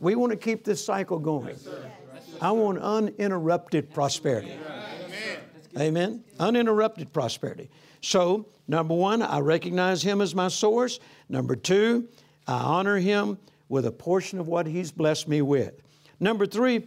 We 0.00 0.14
want 0.14 0.32
to 0.32 0.36
keep 0.36 0.64
this 0.64 0.84
cycle 0.84 1.18
going. 1.18 1.56
I 2.40 2.50
want 2.52 2.78
uninterrupted 2.78 3.92
prosperity. 3.92 4.58
Amen. 5.78 6.24
Uninterrupted 6.38 7.12
prosperity. 7.12 7.70
So, 8.00 8.46
number 8.66 8.94
one, 8.94 9.22
I 9.22 9.40
recognize 9.40 10.02
Him 10.02 10.20
as 10.20 10.34
my 10.34 10.48
source. 10.48 10.98
Number 11.28 11.54
two, 11.54 12.08
I 12.46 12.54
honor 12.54 12.96
Him 12.96 13.38
with 13.68 13.86
a 13.86 13.92
portion 13.92 14.40
of 14.40 14.48
what 14.48 14.66
He's 14.66 14.90
blessed 14.90 15.28
me 15.28 15.42
with. 15.42 15.74
Number 16.18 16.46
three, 16.46 16.86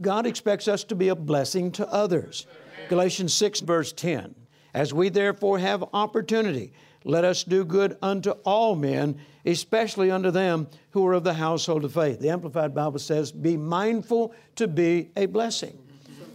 God 0.00 0.26
expects 0.26 0.68
us 0.68 0.84
to 0.84 0.94
be 0.94 1.08
a 1.08 1.14
blessing 1.14 1.72
to 1.72 1.88
others. 1.92 2.46
Galatians 2.88 3.34
6, 3.34 3.60
verse 3.60 3.92
10. 3.92 4.34
As 4.72 4.94
we 4.94 5.08
therefore 5.08 5.58
have 5.58 5.84
opportunity, 5.92 6.72
let 7.04 7.24
us 7.24 7.44
do 7.44 7.64
good 7.64 7.96
unto 8.02 8.30
all 8.44 8.76
men, 8.76 9.18
especially 9.44 10.10
unto 10.10 10.30
them 10.30 10.68
who 10.90 11.06
are 11.06 11.14
of 11.14 11.24
the 11.24 11.34
household 11.34 11.84
of 11.84 11.94
faith. 11.94 12.20
The 12.20 12.30
Amplified 12.30 12.74
Bible 12.74 12.98
says, 12.98 13.32
Be 13.32 13.56
mindful 13.56 14.34
to 14.56 14.68
be 14.68 15.10
a 15.16 15.26
blessing. 15.26 15.78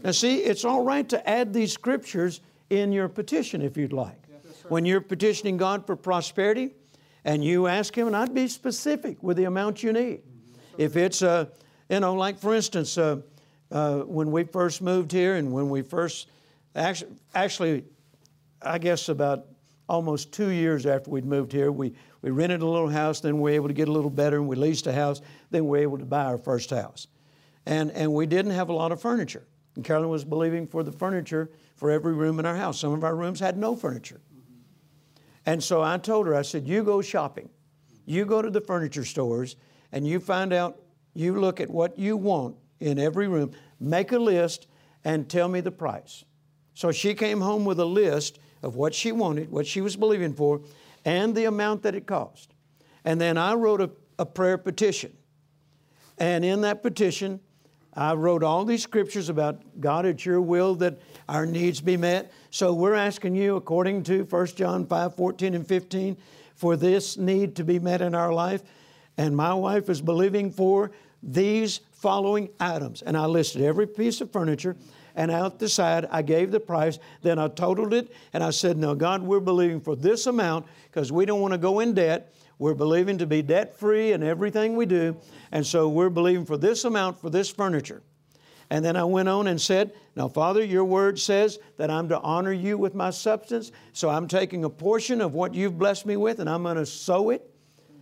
Now, 0.05 0.11
see, 0.11 0.37
it's 0.37 0.63
all 0.63 0.83
right 0.83 1.09
to 1.09 1.27
add 1.27 1.51
these 1.51 1.73
scriptures 1.73 2.41
in 2.69 2.91
your 2.91 3.09
petition 3.09 3.63
if 3.63 3.75
you'd 3.75 3.91
like. 3.91 4.21
Yes, 4.29 4.63
when 4.69 4.85
you're 4.85 5.01
petitioning 5.01 5.57
God 5.57 5.87
for 5.87 5.95
prosperity 5.95 6.75
and 7.23 7.43
you 7.43 7.65
ask 7.65 7.97
Him, 7.97 8.05
and 8.05 8.15
I'd 8.15 8.31
be 8.31 8.47
specific 8.47 9.23
with 9.23 9.35
the 9.35 9.45
amount 9.45 9.81
you 9.81 9.91
need. 9.91 10.19
Mm-hmm. 10.19 10.59
If 10.77 10.95
it's, 10.95 11.23
uh, 11.23 11.47
you 11.89 12.01
know, 12.01 12.13
like 12.13 12.37
for 12.37 12.53
instance, 12.53 12.99
uh, 12.99 13.21
uh, 13.71 14.01
when 14.01 14.31
we 14.31 14.43
first 14.43 14.79
moved 14.79 15.11
here 15.11 15.37
and 15.37 15.51
when 15.51 15.71
we 15.71 15.81
first, 15.81 16.27
actually, 16.75 17.15
actually, 17.33 17.85
I 18.61 18.77
guess 18.77 19.09
about 19.09 19.47
almost 19.89 20.31
two 20.31 20.49
years 20.49 20.85
after 20.85 21.09
we'd 21.09 21.25
moved 21.25 21.51
here, 21.51 21.71
we, 21.71 21.95
we 22.21 22.29
rented 22.29 22.61
a 22.61 22.67
little 22.67 22.89
house, 22.89 23.21
then 23.21 23.41
we 23.41 23.49
were 23.53 23.55
able 23.55 23.69
to 23.69 23.73
get 23.73 23.87
a 23.87 23.91
little 23.91 24.11
better, 24.11 24.37
and 24.37 24.47
we 24.47 24.55
leased 24.55 24.85
a 24.85 24.93
house, 24.93 25.21
then 25.49 25.63
we 25.63 25.79
were 25.79 25.83
able 25.83 25.97
to 25.97 26.05
buy 26.05 26.25
our 26.25 26.37
first 26.37 26.69
house. 26.69 27.07
And, 27.65 27.89
and 27.89 28.13
we 28.13 28.27
didn't 28.27 28.51
have 28.51 28.69
a 28.69 28.73
lot 28.73 28.91
of 28.91 29.01
furniture. 29.01 29.47
And 29.75 29.83
Carolyn 29.83 30.09
was 30.09 30.23
believing 30.23 30.67
for 30.67 30.83
the 30.83 30.91
furniture 30.91 31.51
for 31.75 31.91
every 31.91 32.13
room 32.13 32.39
in 32.39 32.45
our 32.45 32.55
house. 32.55 32.79
Some 32.79 32.93
of 32.93 33.03
our 33.03 33.15
rooms 33.15 33.39
had 33.39 33.57
no 33.57 33.75
furniture. 33.75 34.21
And 35.45 35.63
so 35.63 35.81
I 35.81 35.97
told 35.97 36.27
her, 36.27 36.35
I 36.35 36.41
said, 36.41 36.67
You 36.67 36.83
go 36.83 37.01
shopping. 37.01 37.49
You 38.05 38.25
go 38.25 38.41
to 38.41 38.49
the 38.49 38.61
furniture 38.61 39.05
stores 39.05 39.55
and 39.91 40.07
you 40.07 40.19
find 40.19 40.53
out, 40.53 40.79
you 41.13 41.39
look 41.39 41.59
at 41.59 41.69
what 41.69 41.97
you 41.97 42.17
want 42.17 42.55
in 42.79 42.99
every 42.99 43.27
room, 43.27 43.51
make 43.79 44.11
a 44.11 44.19
list, 44.19 44.67
and 45.03 45.29
tell 45.29 45.47
me 45.47 45.61
the 45.61 45.71
price. 45.71 46.25
So 46.73 46.91
she 46.91 47.13
came 47.13 47.41
home 47.41 47.63
with 47.65 47.79
a 47.79 47.85
list 47.85 48.39
of 48.61 48.75
what 48.75 48.93
she 48.93 49.11
wanted, 49.11 49.49
what 49.49 49.65
she 49.65 49.81
was 49.81 49.95
believing 49.95 50.33
for, 50.33 50.61
and 51.05 51.33
the 51.35 51.45
amount 51.45 51.83
that 51.83 51.95
it 51.95 52.05
cost. 52.05 52.53
And 53.05 53.21
then 53.21 53.37
I 53.37 53.53
wrote 53.53 53.81
a, 53.81 53.91
a 54.19 54.25
prayer 54.25 54.57
petition. 54.57 55.15
And 56.17 56.43
in 56.43 56.61
that 56.61 56.81
petition, 56.81 57.39
I 57.95 58.13
wrote 58.13 58.43
all 58.43 58.65
these 58.65 58.83
scriptures 58.83 59.29
about 59.29 59.79
God, 59.79 60.05
it's 60.05 60.25
your 60.25 60.41
will 60.41 60.75
that 60.75 60.99
our 61.29 61.45
needs 61.45 61.79
be 61.79 61.95
met. 61.95 62.31
So 62.51 62.73
we're 62.73 62.95
asking 62.95 63.35
you, 63.35 63.55
according 63.55 64.03
to 64.03 64.23
1 64.23 64.47
John 64.47 64.85
5 64.85 65.15
14 65.15 65.53
and 65.53 65.65
15, 65.67 66.17
for 66.55 66.75
this 66.75 67.17
need 67.17 67.55
to 67.55 67.63
be 67.63 67.79
met 67.79 68.01
in 68.01 68.13
our 68.13 68.33
life. 68.33 68.61
And 69.17 69.35
my 69.35 69.53
wife 69.53 69.89
is 69.89 70.01
believing 70.01 70.51
for 70.51 70.91
these 71.23 71.79
following 71.93 72.49
items. 72.59 73.01
And 73.01 73.17
I 73.17 73.25
listed 73.25 73.61
every 73.61 73.87
piece 73.87 74.21
of 74.21 74.31
furniture 74.31 74.75
and 75.15 75.31
out 75.31 75.59
the 75.59 75.69
side 75.69 76.07
I 76.11 76.21
gave 76.21 76.51
the 76.51 76.59
price. 76.59 76.99
Then 77.21 77.39
I 77.39 77.47
totaled 77.47 77.93
it 77.93 78.11
and 78.33 78.43
I 78.43 78.49
said, 78.49 78.77
No, 78.77 78.93
God, 78.93 79.23
we're 79.23 79.39
believing 79.39 79.79
for 79.79 79.95
this 79.95 80.27
amount 80.27 80.65
because 80.91 81.11
we 81.11 81.25
don't 81.25 81.41
want 81.41 81.53
to 81.53 81.57
go 81.57 81.79
in 81.79 81.93
debt. 81.93 82.33
We're 82.57 82.73
believing 82.73 83.17
to 83.17 83.25
be 83.25 83.41
debt 83.41 83.77
free 83.77 84.13
in 84.13 84.23
everything 84.23 84.75
we 84.75 84.85
do. 84.85 85.17
And 85.51 85.65
so 85.65 85.89
we're 85.89 86.09
believing 86.09 86.45
for 86.45 86.57
this 86.57 86.85
amount 86.85 87.19
for 87.19 87.29
this 87.29 87.49
furniture. 87.49 88.01
And 88.69 88.83
then 88.83 88.95
I 88.95 89.03
went 89.03 89.29
on 89.29 89.47
and 89.47 89.59
said, 89.59 89.93
Now, 90.15 90.27
Father, 90.27 90.63
your 90.63 90.85
word 90.85 91.19
says 91.19 91.59
that 91.77 91.91
I'm 91.91 92.09
to 92.09 92.19
honor 92.19 92.53
you 92.53 92.77
with 92.77 92.95
my 92.95 93.09
substance. 93.09 93.71
So 93.93 94.09
I'm 94.09 94.27
taking 94.27 94.63
a 94.63 94.69
portion 94.69 95.21
of 95.21 95.33
what 95.33 95.53
you've 95.53 95.77
blessed 95.77 96.05
me 96.05 96.17
with 96.17 96.39
and 96.39 96.49
I'm 96.49 96.63
going 96.63 96.77
to 96.77 96.85
sow 96.85 97.29
it. 97.29 97.49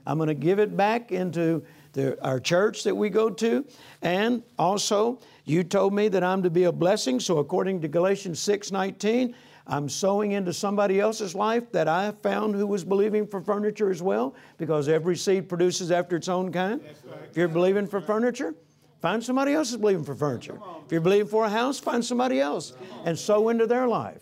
I'm 0.05 0.17
going 0.17 0.27
to 0.27 0.33
give 0.33 0.59
it 0.59 0.75
back 0.75 1.11
into 1.11 1.63
the, 1.93 2.21
our 2.23 2.39
church 2.39 2.83
that 2.83 2.95
we 2.95 3.09
go 3.09 3.29
to. 3.29 3.65
And 4.01 4.43
also, 4.57 5.19
you 5.45 5.63
told 5.63 5.93
me 5.93 6.07
that 6.09 6.23
I'm 6.23 6.43
to 6.43 6.49
be 6.49 6.65
a 6.65 6.71
blessing. 6.71 7.19
So 7.19 7.37
according 7.37 7.81
to 7.81 7.87
Galatians 7.87 8.39
6 8.39 8.71
19, 8.71 9.35
I'm 9.65 9.87
sowing 9.87 10.33
into 10.33 10.51
somebody 10.51 10.99
else's 10.99 11.35
life 11.35 11.71
that 11.71 11.87
I 11.87 12.11
found 12.21 12.55
who 12.55 12.67
was 12.67 12.83
believing 12.83 13.25
for 13.25 13.41
furniture 13.41 13.89
as 13.89 14.01
well, 14.01 14.35
because 14.57 14.89
every 14.89 15.15
seed 15.15 15.47
produces 15.47 15.89
after 15.89 16.17
its 16.17 16.27
own 16.27 16.51
kind. 16.51 16.81
If 17.29 17.37
you're 17.37 17.47
believing 17.47 17.87
for 17.87 18.01
furniture, 18.01 18.55
find 19.01 19.23
somebody 19.23 19.53
else 19.53 19.71
who's 19.71 19.79
believing 19.79 20.03
for 20.03 20.15
furniture. 20.15 20.59
If 20.85 20.91
you're 20.91 21.01
believing 21.01 21.27
for 21.27 21.45
a 21.45 21.49
house, 21.49 21.79
find 21.79 22.03
somebody 22.03 22.41
else 22.41 22.73
and 23.05 23.17
sow 23.17 23.49
into 23.49 23.65
their 23.65 23.87
life. 23.87 24.21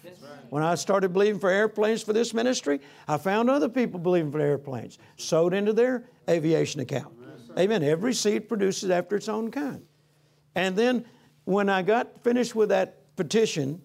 When 0.50 0.64
I 0.64 0.76
started 0.76 1.14
believing 1.14 1.40
for 1.40 1.50
airplanes 1.50 2.04
for 2.04 2.14
this 2.14 2.34
ministry, 2.34 2.82
I 3.08 3.18
found 3.18 3.50
other 3.50 3.70
people 3.70 4.00
believing 4.00 4.32
for 4.32 4.40
airplanes, 4.40 5.00
sowed 5.16 5.54
into 5.54 5.74
their 5.74 6.04
aviation 6.30 6.82
account. 6.82 7.16
Amen. 7.58 7.84
Every 7.84 8.14
seed 8.14 8.48
produces 8.48 8.90
after 8.90 9.16
its 9.16 9.28
own 9.28 9.50
kind. 9.50 9.82
And 10.56 10.76
then 10.76 11.06
when 11.46 11.68
I 11.68 11.82
got 11.82 12.24
finished 12.24 12.54
with 12.54 12.70
that 12.70 13.16
petition, 13.16 13.82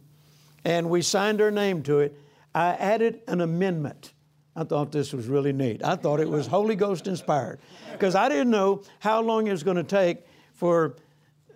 and 0.66 0.90
we 0.90 1.00
signed 1.00 1.40
our 1.40 1.52
name 1.52 1.84
to 1.84 2.00
it, 2.00 2.18
I 2.52 2.70
added 2.70 3.20
an 3.28 3.40
amendment. 3.40 4.12
I 4.56 4.64
thought 4.64 4.90
this 4.90 5.12
was 5.12 5.28
really 5.28 5.52
neat. 5.52 5.84
I 5.84 5.94
thought 5.94 6.18
it 6.18 6.28
was 6.28 6.46
Holy 6.58 6.74
Ghost 6.74 7.06
inspired 7.06 7.60
because 7.92 8.16
I 8.16 8.28
didn't 8.28 8.50
know 8.50 8.82
how 8.98 9.22
long 9.22 9.46
it 9.46 9.52
was 9.52 9.62
going 9.62 9.76
to 9.76 9.84
take 9.84 10.26
for 10.54 10.96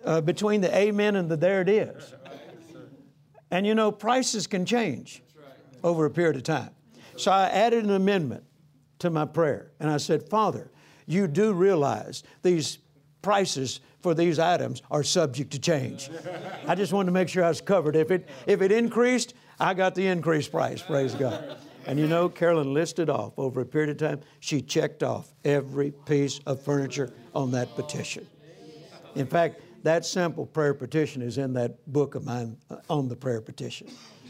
uh, 0.05 0.21
between 0.21 0.61
the 0.61 0.73
amen 0.73 1.17
and 1.17 1.29
the 1.29 1.35
there 1.35 1.59
it 1.59 1.67
is. 1.67 2.13
And 3.51 3.67
you 3.67 3.75
know, 3.75 3.91
prices 3.91 4.47
can 4.47 4.65
change 4.65 5.21
over 5.83 6.05
a 6.05 6.09
period 6.09 6.37
of 6.37 6.43
time. 6.43 6.69
So 7.17 7.33
I 7.33 7.49
added 7.49 7.83
an 7.83 7.91
amendment 7.91 8.45
to 8.99 9.09
my 9.09 9.25
prayer 9.25 9.71
and 9.81 9.89
I 9.89 9.97
said, 9.97 10.29
Father, 10.29 10.71
you 11.05 11.27
do 11.27 11.51
realize 11.51 12.23
these 12.43 12.77
prices 13.21 13.81
for 14.01 14.13
these 14.13 14.39
items 14.39 14.81
are 14.89 15.03
subject 15.03 15.51
to 15.51 15.59
change. 15.59 16.09
I 16.67 16.75
just 16.75 16.93
wanted 16.93 17.07
to 17.07 17.11
make 17.11 17.29
sure 17.29 17.43
I 17.43 17.49
was 17.49 17.61
covered. 17.61 17.95
If 17.95 18.11
it, 18.11 18.27
if 18.47 18.61
it 18.61 18.71
increased, 18.71 19.33
I 19.59 19.73
got 19.73 19.95
the 19.95 20.07
increased 20.07 20.51
price, 20.51 20.81
praise 20.81 21.13
God. 21.13 21.57
And 21.85 21.99
you 21.99 22.07
know, 22.07 22.29
Carolyn 22.29 22.73
listed 22.73 23.09
off 23.09 23.33
over 23.37 23.61
a 23.61 23.65
period 23.65 23.89
of 23.89 23.97
time, 23.97 24.21
she 24.39 24.61
checked 24.61 25.03
off 25.03 25.33
every 25.43 25.91
piece 25.91 26.39
of 26.45 26.61
furniture 26.61 27.11
on 27.33 27.51
that 27.51 27.75
petition. 27.75 28.27
In 29.15 29.25
fact, 29.25 29.61
that 29.83 30.05
simple 30.05 30.45
prayer 30.45 30.73
petition 30.73 31.21
is 31.21 31.37
in 31.37 31.53
that 31.53 31.91
book 31.91 32.15
of 32.15 32.23
mine 32.23 32.57
uh, 32.69 32.77
on 32.89 33.09
the 33.09 33.15
prayer 33.15 33.41
petition. 33.41 33.87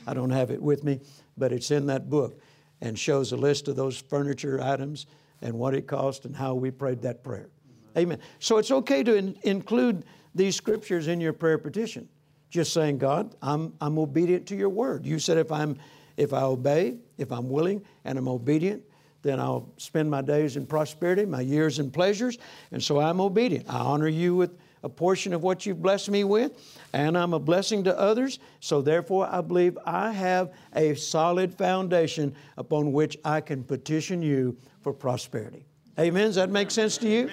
I 0.07 0.13
don't 0.13 0.29
have 0.29 0.49
it 0.49 0.61
with 0.61 0.83
me, 0.83 1.01
but 1.37 1.51
it's 1.51 1.71
in 1.71 1.87
that 1.87 2.09
book 2.09 2.41
and 2.79 2.97
shows 2.97 3.31
a 3.31 3.37
list 3.37 3.67
of 3.67 3.75
those 3.75 3.99
furniture 3.99 4.61
items 4.61 5.07
and 5.41 5.53
what 5.53 5.73
it 5.73 5.87
cost 5.87 6.25
and 6.25 6.35
how 6.35 6.53
we 6.53 6.71
prayed 6.71 7.01
that 7.01 7.23
prayer. 7.23 7.49
Amen. 7.97 8.19
So 8.39 8.57
it's 8.57 8.71
okay 8.71 9.03
to 9.03 9.15
in, 9.15 9.37
include 9.43 10.05
these 10.33 10.55
scriptures 10.55 11.07
in 11.07 11.19
your 11.19 11.33
prayer 11.33 11.57
petition. 11.57 12.07
Just 12.49 12.73
saying, 12.73 12.97
God, 12.97 13.35
I'm, 13.41 13.73
I'm 13.79 13.97
obedient 13.97 14.47
to 14.47 14.55
your 14.55 14.69
word. 14.69 15.05
You 15.05 15.19
said 15.19 15.37
if 15.37 15.51
I'm 15.51 15.77
if 16.17 16.33
I 16.33 16.43
obey, 16.43 16.97
if 17.17 17.31
I'm 17.31 17.49
willing 17.49 17.83
and 18.05 18.17
I'm 18.17 18.27
obedient, 18.27 18.83
then 19.21 19.39
I'll 19.39 19.71
spend 19.77 20.09
my 20.09 20.21
days 20.21 20.57
in 20.57 20.65
prosperity, 20.65 21.25
my 21.25 21.41
years 21.41 21.79
in 21.79 21.91
pleasures, 21.91 22.37
and 22.71 22.81
so 22.81 22.99
I'm 22.99 23.21
obedient. 23.21 23.65
I 23.69 23.77
honor 23.77 24.07
you 24.07 24.35
with 24.35 24.57
a 24.83 24.89
portion 24.89 25.33
of 25.33 25.43
what 25.43 25.65
you've 25.65 25.81
blessed 25.81 26.09
me 26.09 26.23
with, 26.23 26.51
and 26.93 27.17
I'm 27.17 27.33
a 27.33 27.39
blessing 27.39 27.83
to 27.83 27.97
others. 27.97 28.39
So 28.59 28.81
therefore, 28.81 29.27
I 29.31 29.41
believe 29.41 29.77
I 29.85 30.11
have 30.11 30.53
a 30.75 30.95
solid 30.95 31.53
foundation 31.53 32.35
upon 32.57 32.91
which 32.91 33.17
I 33.23 33.41
can 33.41 33.63
petition 33.63 34.23
you 34.23 34.57
for 34.81 34.91
prosperity. 34.91 35.65
Amen. 35.99 36.27
Does 36.27 36.35
that 36.35 36.49
make 36.49 36.71
sense 36.71 36.97
to 36.99 37.09
you? 37.09 37.29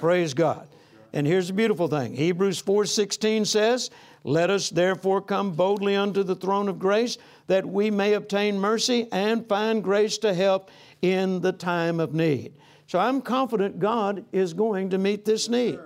Praise 0.00 0.32
God. 0.34 0.66
And 1.12 1.26
here's 1.26 1.48
the 1.48 1.52
beautiful 1.52 1.88
thing. 1.88 2.14
Hebrews 2.14 2.60
4:16 2.60 3.44
says, 3.44 3.90
"Let 4.24 4.48
us 4.48 4.70
therefore 4.70 5.20
come 5.20 5.52
boldly 5.52 5.96
unto 5.96 6.22
the 6.22 6.36
throne 6.36 6.68
of 6.68 6.78
grace, 6.78 7.18
that 7.48 7.66
we 7.66 7.90
may 7.90 8.14
obtain 8.14 8.58
mercy 8.58 9.08
and 9.12 9.46
find 9.46 9.82
grace 9.82 10.18
to 10.18 10.32
help 10.32 10.70
in 11.02 11.40
the 11.40 11.52
time 11.52 12.00
of 12.00 12.14
need." 12.14 12.52
So 12.86 12.98
I'm 12.98 13.20
confident 13.20 13.78
God 13.78 14.24
is 14.32 14.54
going 14.54 14.90
to 14.90 14.98
meet 14.98 15.24
this 15.24 15.48
need. 15.48 15.78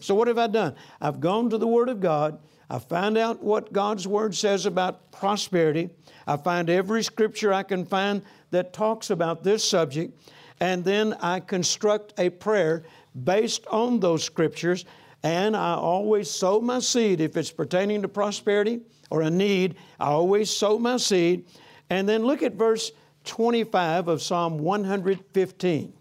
So 0.00 0.14
what 0.14 0.28
have 0.28 0.38
I 0.38 0.48
done? 0.48 0.74
I've 1.00 1.20
gone 1.20 1.48
to 1.50 1.58
the 1.58 1.66
Word 1.66 1.88
of 1.88 2.00
God. 2.00 2.38
I 2.68 2.78
found 2.78 3.16
out 3.16 3.42
what 3.42 3.72
God's 3.72 4.08
Word 4.08 4.34
says 4.34 4.66
about 4.66 5.12
prosperity. 5.12 5.90
I 6.26 6.36
find 6.36 6.68
every 6.68 7.02
scripture 7.02 7.52
I 7.52 7.62
can 7.62 7.84
find 7.84 8.22
that 8.50 8.72
talks 8.72 9.10
about 9.10 9.44
this 9.44 9.62
subject. 9.62 10.18
And 10.60 10.84
then 10.84 11.14
I 11.20 11.40
construct 11.40 12.14
a 12.18 12.30
prayer 12.30 12.84
based 13.24 13.66
on 13.68 14.00
those 14.00 14.24
scriptures, 14.24 14.84
and 15.22 15.56
I 15.56 15.74
always 15.74 16.30
sow 16.30 16.60
my 16.60 16.78
seed 16.78 17.20
if 17.20 17.36
it's 17.36 17.50
pertaining 17.50 18.02
to 18.02 18.08
prosperity 18.08 18.80
or 19.10 19.22
a 19.22 19.30
need. 19.30 19.76
I 19.98 20.06
always 20.06 20.50
sow 20.50 20.78
my 20.78 20.98
seed. 20.98 21.46
And 21.90 22.08
then 22.08 22.24
look 22.24 22.42
at 22.42 22.54
verse 22.54 22.92
25 23.24 24.08
of 24.08 24.22
Psalm 24.22 24.58
115. 24.58 25.92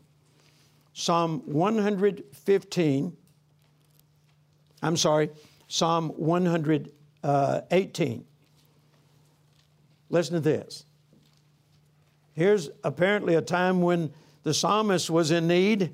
Psalm 0.93 1.41
115. 1.45 3.17
I'm 4.81 4.97
sorry, 4.97 5.29
Psalm 5.67 6.09
118. 6.09 8.25
Listen 10.09 10.33
to 10.35 10.39
this. 10.39 10.85
Here's 12.33 12.69
apparently 12.83 13.35
a 13.35 13.41
time 13.41 13.81
when 13.81 14.13
the 14.45 14.53
psalmist 14.53 15.09
was 15.09 15.31
in 15.31 15.47
need 15.47 15.91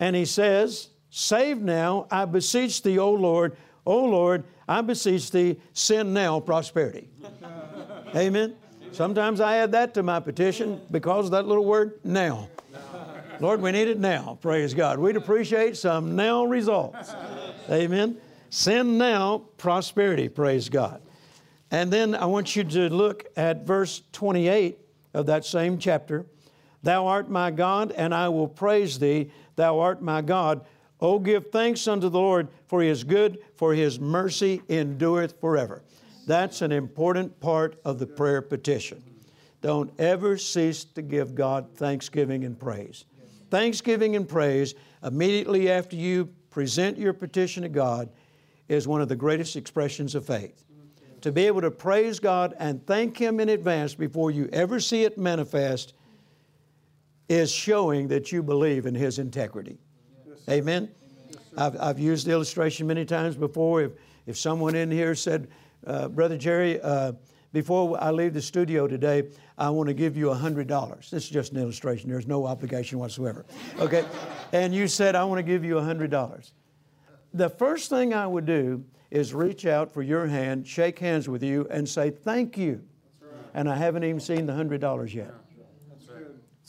and 0.00 0.14
he 0.14 0.24
says, 0.24 0.88
Save 1.10 1.62
now, 1.62 2.06
I 2.10 2.26
beseech 2.26 2.82
thee, 2.82 2.98
O 2.98 3.12
Lord, 3.12 3.56
O 3.86 4.04
Lord, 4.04 4.44
I 4.68 4.82
beseech 4.82 5.30
thee, 5.30 5.58
send 5.72 6.12
now 6.12 6.40
prosperity. 6.40 7.08
Amen. 8.16 8.56
Sometimes 8.92 9.40
I 9.40 9.58
add 9.58 9.72
that 9.72 9.94
to 9.94 10.02
my 10.02 10.18
petition 10.18 10.80
because 10.90 11.26
of 11.26 11.30
that 11.30 11.46
little 11.46 11.64
word, 11.64 12.00
now. 12.02 12.50
Lord, 13.40 13.62
we 13.62 13.70
need 13.70 13.86
it 13.86 14.00
now. 14.00 14.38
Praise 14.42 14.74
God. 14.74 14.98
We'd 14.98 15.16
appreciate 15.16 15.76
some 15.76 16.16
now 16.16 16.44
results. 16.44 17.14
Amen. 17.70 18.18
Send 18.50 18.98
now 18.98 19.44
prosperity. 19.56 20.28
Praise 20.28 20.68
God. 20.68 21.00
And 21.70 21.92
then 21.92 22.16
I 22.16 22.26
want 22.26 22.56
you 22.56 22.64
to 22.64 22.88
look 22.88 23.26
at 23.36 23.64
verse 23.64 24.02
28 24.12 24.78
of 25.14 25.26
that 25.26 25.44
same 25.44 25.78
chapter. 25.78 26.26
Thou 26.82 27.06
art 27.06 27.30
my 27.30 27.50
God, 27.50 27.92
and 27.92 28.14
I 28.14 28.28
will 28.28 28.48
praise 28.48 28.98
thee. 28.98 29.30
Thou 29.56 29.78
art 29.78 30.00
my 30.02 30.22
God. 30.22 30.64
Oh, 31.00 31.18
give 31.18 31.50
thanks 31.50 31.86
unto 31.86 32.08
the 32.08 32.18
Lord, 32.18 32.48
for 32.66 32.82
he 32.82 32.88
is 32.88 33.04
good, 33.04 33.38
for 33.56 33.74
his 33.74 34.00
mercy 34.00 34.62
endureth 34.68 35.40
forever. 35.40 35.82
That's 36.26 36.62
an 36.62 36.72
important 36.72 37.40
part 37.40 37.80
of 37.84 37.98
the 37.98 38.06
prayer 38.06 38.42
petition. 38.42 39.02
Don't 39.60 39.92
ever 39.98 40.36
cease 40.36 40.84
to 40.84 41.02
give 41.02 41.34
God 41.34 41.74
thanksgiving 41.74 42.44
and 42.44 42.58
praise. 42.58 43.04
Thanksgiving 43.50 44.14
and 44.14 44.28
praise 44.28 44.74
immediately 45.02 45.70
after 45.70 45.96
you 45.96 46.26
present 46.50 46.98
your 46.98 47.12
petition 47.12 47.62
to 47.62 47.68
God 47.68 48.10
is 48.68 48.86
one 48.86 49.00
of 49.00 49.08
the 49.08 49.16
greatest 49.16 49.56
expressions 49.56 50.14
of 50.14 50.26
faith. 50.26 50.64
To 51.22 51.32
be 51.32 51.46
able 51.46 51.62
to 51.62 51.70
praise 51.70 52.20
God 52.20 52.54
and 52.58 52.86
thank 52.86 53.16
Him 53.16 53.40
in 53.40 53.48
advance 53.48 53.94
before 53.94 54.30
you 54.30 54.48
ever 54.52 54.78
see 54.78 55.04
it 55.04 55.18
manifest 55.18 55.94
is 57.28 57.50
showing 57.50 58.08
that 58.08 58.32
you 58.32 58.42
believe 58.42 58.86
in 58.86 58.94
His 58.94 59.18
integrity. 59.18 59.78
Yes. 60.26 60.38
Amen? 60.48 60.90
Yes, 61.30 61.38
I've, 61.56 61.80
I've 61.80 61.98
used 61.98 62.26
the 62.26 62.32
illustration 62.32 62.86
many 62.86 63.04
times 63.04 63.36
before. 63.36 63.82
If, 63.82 63.92
if 64.26 64.36
someone 64.38 64.74
in 64.74 64.90
here 64.90 65.14
said, 65.14 65.48
uh, 65.86 66.08
Brother 66.08 66.36
Jerry, 66.36 66.80
uh, 66.80 67.12
before 67.52 67.96
I 68.02 68.10
leave 68.10 68.34
the 68.34 68.42
studio 68.42 68.86
today, 68.86 69.30
I 69.56 69.70
want 69.70 69.88
to 69.88 69.94
give 69.94 70.16
you 70.16 70.26
$100. 70.26 71.10
This 71.10 71.24
is 71.24 71.30
just 71.30 71.52
an 71.52 71.58
illustration. 71.58 72.10
There's 72.10 72.26
no 72.26 72.46
obligation 72.46 72.98
whatsoever. 72.98 73.46
Okay? 73.78 74.04
and 74.52 74.74
you 74.74 74.86
said, 74.86 75.14
I 75.14 75.24
want 75.24 75.38
to 75.38 75.42
give 75.42 75.64
you 75.64 75.74
$100. 75.76 76.52
The 77.34 77.48
first 77.48 77.90
thing 77.90 78.14
I 78.14 78.26
would 78.26 78.46
do 78.46 78.84
is 79.10 79.32
reach 79.32 79.66
out 79.66 79.92
for 79.92 80.02
your 80.02 80.26
hand, 80.26 80.66
shake 80.66 80.98
hands 80.98 81.28
with 81.28 81.42
you, 81.42 81.66
and 81.70 81.88
say, 81.88 82.10
Thank 82.10 82.58
you. 82.58 82.82
And 83.54 83.68
I 83.68 83.76
haven't 83.76 84.04
even 84.04 84.20
seen 84.20 84.46
the 84.46 84.52
$100 84.52 85.14
yet. 85.14 85.32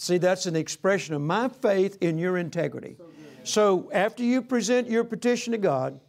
See, 0.01 0.17
that's 0.17 0.45
an 0.45 0.55
expression 0.55 1.13
of 1.13 1.21
my 1.21 1.49
faith 1.49 1.97
in 1.99 2.17
your 2.17 2.37
integrity. 2.37 2.95
So 3.43 3.89
after 3.91 4.23
you 4.23 4.41
present 4.41 4.89
your 4.89 5.03
petition 5.03 5.51
to 5.51 5.57
God, 5.57 5.99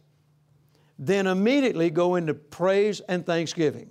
then 0.97 1.27
immediately 1.27 1.89
go 1.89 2.15
into 2.15 2.33
praise 2.33 3.01
and 3.01 3.25
thanksgiving, 3.25 3.89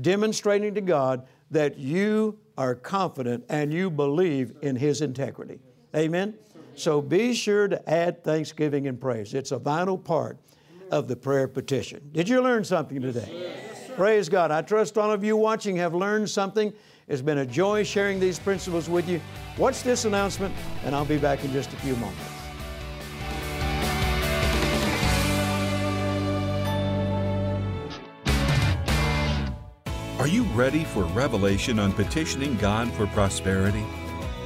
demonstrating 0.00 0.74
to 0.74 0.80
God 0.80 1.28
that 1.52 1.78
you 1.78 2.36
are 2.58 2.74
confident 2.74 3.44
and 3.48 3.72
you 3.72 3.90
believe 3.90 4.56
in 4.60 4.74
His 4.74 5.02
integrity. 5.02 5.60
Amen? 5.94 6.34
So 6.74 7.00
be 7.00 7.32
sure 7.32 7.68
to 7.68 7.88
add 7.88 8.24
thanksgiving 8.24 8.88
and 8.88 9.00
praise. 9.00 9.34
It's 9.34 9.52
a 9.52 9.58
vital 9.58 9.96
part 9.96 10.36
of 10.90 11.06
the 11.06 11.14
prayer 11.14 11.46
petition. 11.46 12.10
Did 12.10 12.28
you 12.28 12.42
learn 12.42 12.64
something 12.64 13.00
today? 13.00 13.54
Praise 13.94 14.28
God. 14.28 14.50
I 14.50 14.62
trust 14.62 14.98
all 14.98 15.12
of 15.12 15.22
you 15.22 15.36
watching 15.36 15.76
have 15.76 15.94
learned 15.94 16.28
something. 16.28 16.72
It's 17.08 17.22
been 17.22 17.38
a 17.38 17.46
joy 17.46 17.82
sharing 17.82 18.20
these 18.20 18.38
principles 18.38 18.88
with 18.88 19.08
you. 19.08 19.20
Watch 19.58 19.82
this 19.82 20.04
announcement, 20.04 20.54
and 20.84 20.94
I'll 20.94 21.04
be 21.04 21.18
back 21.18 21.44
in 21.44 21.52
just 21.52 21.72
a 21.72 21.76
few 21.76 21.96
moments. 21.96 22.20
Are 30.18 30.28
you 30.28 30.44
ready 30.54 30.84
for 30.84 31.02
revelation 31.06 31.80
on 31.80 31.92
petitioning 31.92 32.56
God 32.58 32.92
for 32.92 33.08
prosperity? 33.08 33.84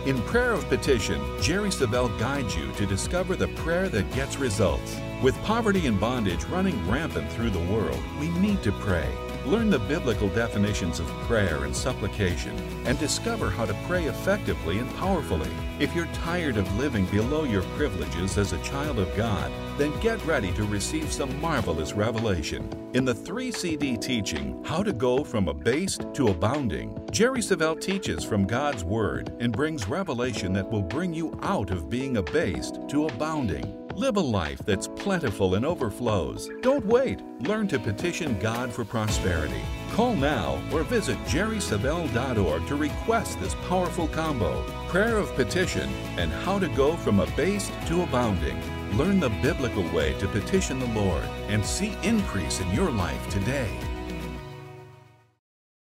In 0.07 0.23
Prayer 0.23 0.53
of 0.53 0.67
Petition, 0.71 1.21
Jerry 1.43 1.69
Savelle 1.69 2.19
guides 2.19 2.57
you 2.57 2.73
to 2.73 2.87
discover 2.87 3.37
the 3.37 3.49
prayer 3.49 3.91
that 3.91 4.11
gets 4.15 4.39
results. 4.39 4.97
With 5.23 5.37
poverty 5.43 5.87
and 5.87 6.01
bondage 6.01 6.45
running 6.45 6.89
rampant 6.89 7.31
through 7.33 7.51
the 7.51 7.73
world, 7.73 8.01
we 8.19 8.31
need 8.39 8.63
to 8.63 8.73
pray. 8.73 9.13
Learn 9.47 9.71
the 9.71 9.79
biblical 9.79 10.29
definitions 10.29 10.99
of 10.99 11.07
prayer 11.29 11.67
and 11.67 11.77
supplication 11.77 12.59
and 12.85 12.99
discover 12.99 13.49
how 13.49 13.65
to 13.65 13.77
pray 13.87 14.07
effectively 14.07 14.81
and 14.81 14.93
powerfully. 14.97 15.49
If 15.79 15.95
you're 15.95 16.07
tired 16.07 16.57
of 16.57 16.77
living 16.77 17.07
below 17.07 17.45
your 17.45 17.63
privileges 17.77 18.39
as 18.39 18.53
a 18.53 18.63
child 18.65 18.99
of 18.99 19.17
God, 19.17 19.53
then 19.79 19.97
get 20.01 20.25
ready 20.27 20.51
to 20.55 20.65
receive 20.65 21.13
some 21.13 21.41
marvelous 21.41 21.93
revelation. 21.93 22.69
In 22.95 23.05
the 23.05 23.15
3 23.15 23.53
CD 23.53 23.97
teaching, 23.97 24.61
How 24.65 24.83
to 24.83 24.93
Go 24.93 25.23
from 25.23 25.47
Abased 25.47 26.13
to 26.15 26.27
Abounding, 26.27 26.99
Jerry 27.13 27.41
Savelle 27.41 27.81
teaches 27.81 28.25
from 28.25 28.49
God's 28.49 28.83
Word 28.83 29.33
and 29.39 29.53
brings 29.53 29.87
revelation 29.87 30.53
that 30.55 30.69
will 30.69 30.83
bring 30.83 31.15
you 31.15 31.39
out 31.43 31.71
of 31.71 31.89
being 31.89 32.17
abased 32.17 32.81
to 32.89 33.07
abounding. 33.07 33.86
Live 33.97 34.19
a 34.19 34.21
life 34.21 34.59
that's 34.59 34.89
plentiful 34.89 35.55
and 35.55 35.65
overflows. 35.65 36.51
Don't 36.61 36.85
wait. 36.85 37.23
Learn 37.41 37.67
to 37.69 37.79
petition 37.79 38.39
God 38.39 38.71
for 38.71 38.85
prosperity. 38.85 39.63
Call 39.93 40.15
now 40.15 40.63
or 40.71 40.83
visit 40.83 41.17
jerrysavelle.org 41.21 42.67
to 42.67 42.77
request 42.77 43.41
this 43.41 43.55
powerful 43.71 44.07
combo 44.09 44.63
Prayer 44.89 45.17
of 45.17 45.35
Petition 45.35 45.89
and 46.19 46.31
How 46.31 46.59
to 46.59 46.69
Go 46.69 46.95
from 46.95 47.21
Abased 47.21 47.73
to 47.87 48.03
Abounding. 48.03 48.61
Learn 48.99 49.19
the 49.19 49.31
biblical 49.41 49.91
way 49.95 50.13
to 50.19 50.29
petition 50.29 50.79
the 50.79 50.89
Lord 50.89 51.25
and 51.49 51.65
see 51.65 51.97
increase 52.03 52.61
in 52.61 52.71
your 52.73 52.91
life 52.91 53.31
today. 53.31 53.81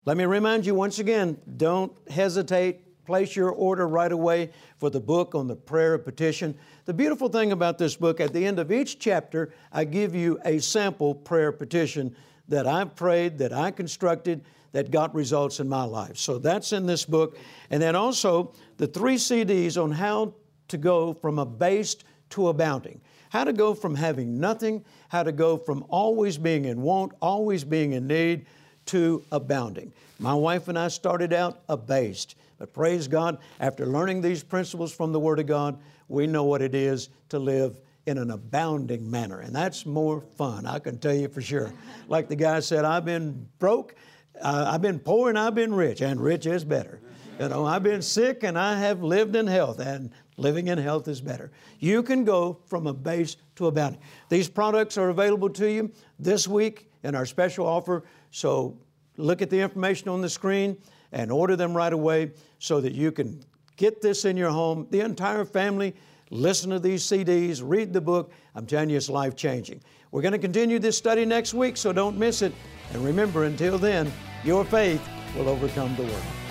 Let 0.05 0.15
me 0.15 0.25
remind 0.25 0.67
you 0.67 0.75
once 0.75 0.99
again 0.99 1.39
don't 1.57 1.97
hesitate 2.07 2.85
place 3.05 3.35
your 3.35 3.51
order 3.51 3.87
right 3.87 4.11
away 4.11 4.51
for 4.77 4.89
the 4.89 4.99
book 4.99 5.35
on 5.35 5.47
the 5.47 5.55
prayer 5.55 5.93
of 5.93 6.03
petition. 6.03 6.57
The 6.85 6.93
beautiful 6.93 7.29
thing 7.29 7.51
about 7.51 7.79
this 7.79 7.95
book, 7.95 8.19
at 8.19 8.31
the 8.31 8.45
end 8.45 8.59
of 8.59 8.71
each 8.71 8.99
chapter, 8.99 9.51
I 9.71 9.85
give 9.85 10.13
you 10.13 10.39
a 10.45 10.59
sample 10.59 11.15
prayer 11.15 11.51
petition 11.51 12.15
that 12.47 12.67
I've 12.67 12.95
prayed, 12.95 13.39
that 13.39 13.51
I 13.51 13.71
constructed, 13.71 14.45
that 14.71 14.91
got 14.91 15.15
results 15.15 15.59
in 15.59 15.67
my 15.67 15.83
life. 15.83 16.17
So 16.17 16.37
that's 16.37 16.73
in 16.73 16.85
this 16.85 17.03
book. 17.03 17.39
And 17.71 17.81
then 17.81 17.95
also 17.95 18.53
the 18.77 18.85
three 18.85 19.15
CDs 19.15 19.81
on 19.81 19.89
how 19.89 20.35
to 20.67 20.77
go 20.77 21.13
from 21.13 21.39
abased 21.39 22.03
to 22.31 22.49
abounding. 22.49 23.01
How 23.31 23.45
to 23.45 23.53
go 23.53 23.73
from 23.73 23.95
having 23.95 24.39
nothing, 24.39 24.85
how 25.09 25.23
to 25.23 25.31
go 25.31 25.57
from 25.57 25.85
always 25.89 26.37
being 26.37 26.65
in 26.65 26.83
want, 26.83 27.13
always 27.19 27.63
being 27.63 27.93
in 27.93 28.05
need, 28.05 28.45
to 28.87 29.23
abounding. 29.31 29.91
My 30.19 30.35
wife 30.35 30.67
and 30.67 30.77
I 30.77 30.89
started 30.89 31.33
out 31.33 31.61
abased. 31.67 32.35
But 32.59 32.73
praise 32.73 33.07
God, 33.07 33.39
after 33.59 33.87
learning 33.87 34.21
these 34.21 34.43
principles 34.43 34.93
from 34.93 35.11
the 35.11 35.19
Word 35.19 35.39
of 35.39 35.47
God, 35.47 35.79
we 36.07 36.27
know 36.27 36.43
what 36.43 36.61
it 36.61 36.75
is 36.75 37.09
to 37.29 37.39
live 37.39 37.79
in 38.05 38.17
an 38.17 38.31
abounding 38.31 39.09
manner. 39.09 39.39
And 39.39 39.55
that's 39.55 39.85
more 39.85 40.21
fun, 40.21 40.65
I 40.65 40.79
can 40.79 40.99
tell 40.99 41.15
you 41.15 41.27
for 41.27 41.41
sure. 41.41 41.73
Like 42.07 42.27
the 42.27 42.35
guy 42.35 42.59
said, 42.59 42.85
I've 42.85 43.03
been 43.03 43.47
broke, 43.57 43.95
uh, 44.39 44.69
I've 44.71 44.81
been 44.81 44.99
poor, 44.99 45.29
and 45.29 45.39
I've 45.39 45.55
been 45.55 45.73
rich, 45.73 46.01
and 46.01 46.21
rich 46.21 46.45
is 46.45 46.63
better. 46.63 46.99
You 47.39 47.49
know, 47.49 47.65
I've 47.65 47.81
been 47.81 48.03
sick 48.03 48.43
and 48.43 48.57
I 48.59 48.77
have 48.79 49.01
lived 49.01 49.35
in 49.35 49.47
health, 49.47 49.79
and 49.79 50.11
living 50.37 50.67
in 50.67 50.77
health 50.77 51.07
is 51.07 51.19
better. 51.19 51.51
You 51.79 52.03
can 52.03 52.23
go 52.23 52.59
from 52.67 52.85
a 52.85 52.93
base 52.93 53.37
to 53.55 53.65
a 53.65 53.67
abounding. 53.69 53.99
These 54.29 54.49
products 54.49 54.97
are 54.99 55.09
available 55.09 55.49
to 55.49 55.69
you 55.69 55.91
this 56.19 56.47
week 56.47 56.91
in 57.03 57.15
our 57.15 57.25
special 57.25 57.65
offer, 57.65 58.03
so 58.29 58.77
look 59.17 59.41
at 59.41 59.49
the 59.49 59.59
information 59.59 60.09
on 60.09 60.21
the 60.21 60.29
screen 60.29 60.77
and 61.11 61.31
order 61.31 61.55
them 61.55 61.75
right 61.75 61.93
away 61.93 62.31
so 62.59 62.79
that 62.81 62.93
you 62.93 63.11
can 63.11 63.43
get 63.75 64.01
this 64.01 64.25
in 64.25 64.37
your 64.37 64.49
home. 64.49 64.87
The 64.91 65.01
entire 65.01 65.45
family, 65.45 65.95
listen 66.29 66.69
to 66.71 66.79
these 66.79 67.03
CDs, 67.03 67.61
read 67.63 67.93
the 67.93 68.01
book. 68.01 68.31
I'm 68.55 68.65
telling 68.65 68.89
you, 68.89 68.97
it's 68.97 69.09
life 69.09 69.35
changing. 69.35 69.81
We're 70.11 70.21
going 70.21 70.33
to 70.33 70.39
continue 70.39 70.79
this 70.79 70.97
study 70.97 71.25
next 71.25 71.53
week, 71.53 71.77
so 71.77 71.91
don't 71.91 72.17
miss 72.17 72.41
it. 72.41 72.53
And 72.93 73.03
remember, 73.03 73.45
until 73.45 73.77
then, 73.77 74.11
your 74.43 74.63
faith 74.63 75.01
will 75.35 75.49
overcome 75.49 75.95
the 75.95 76.03
world. 76.03 76.44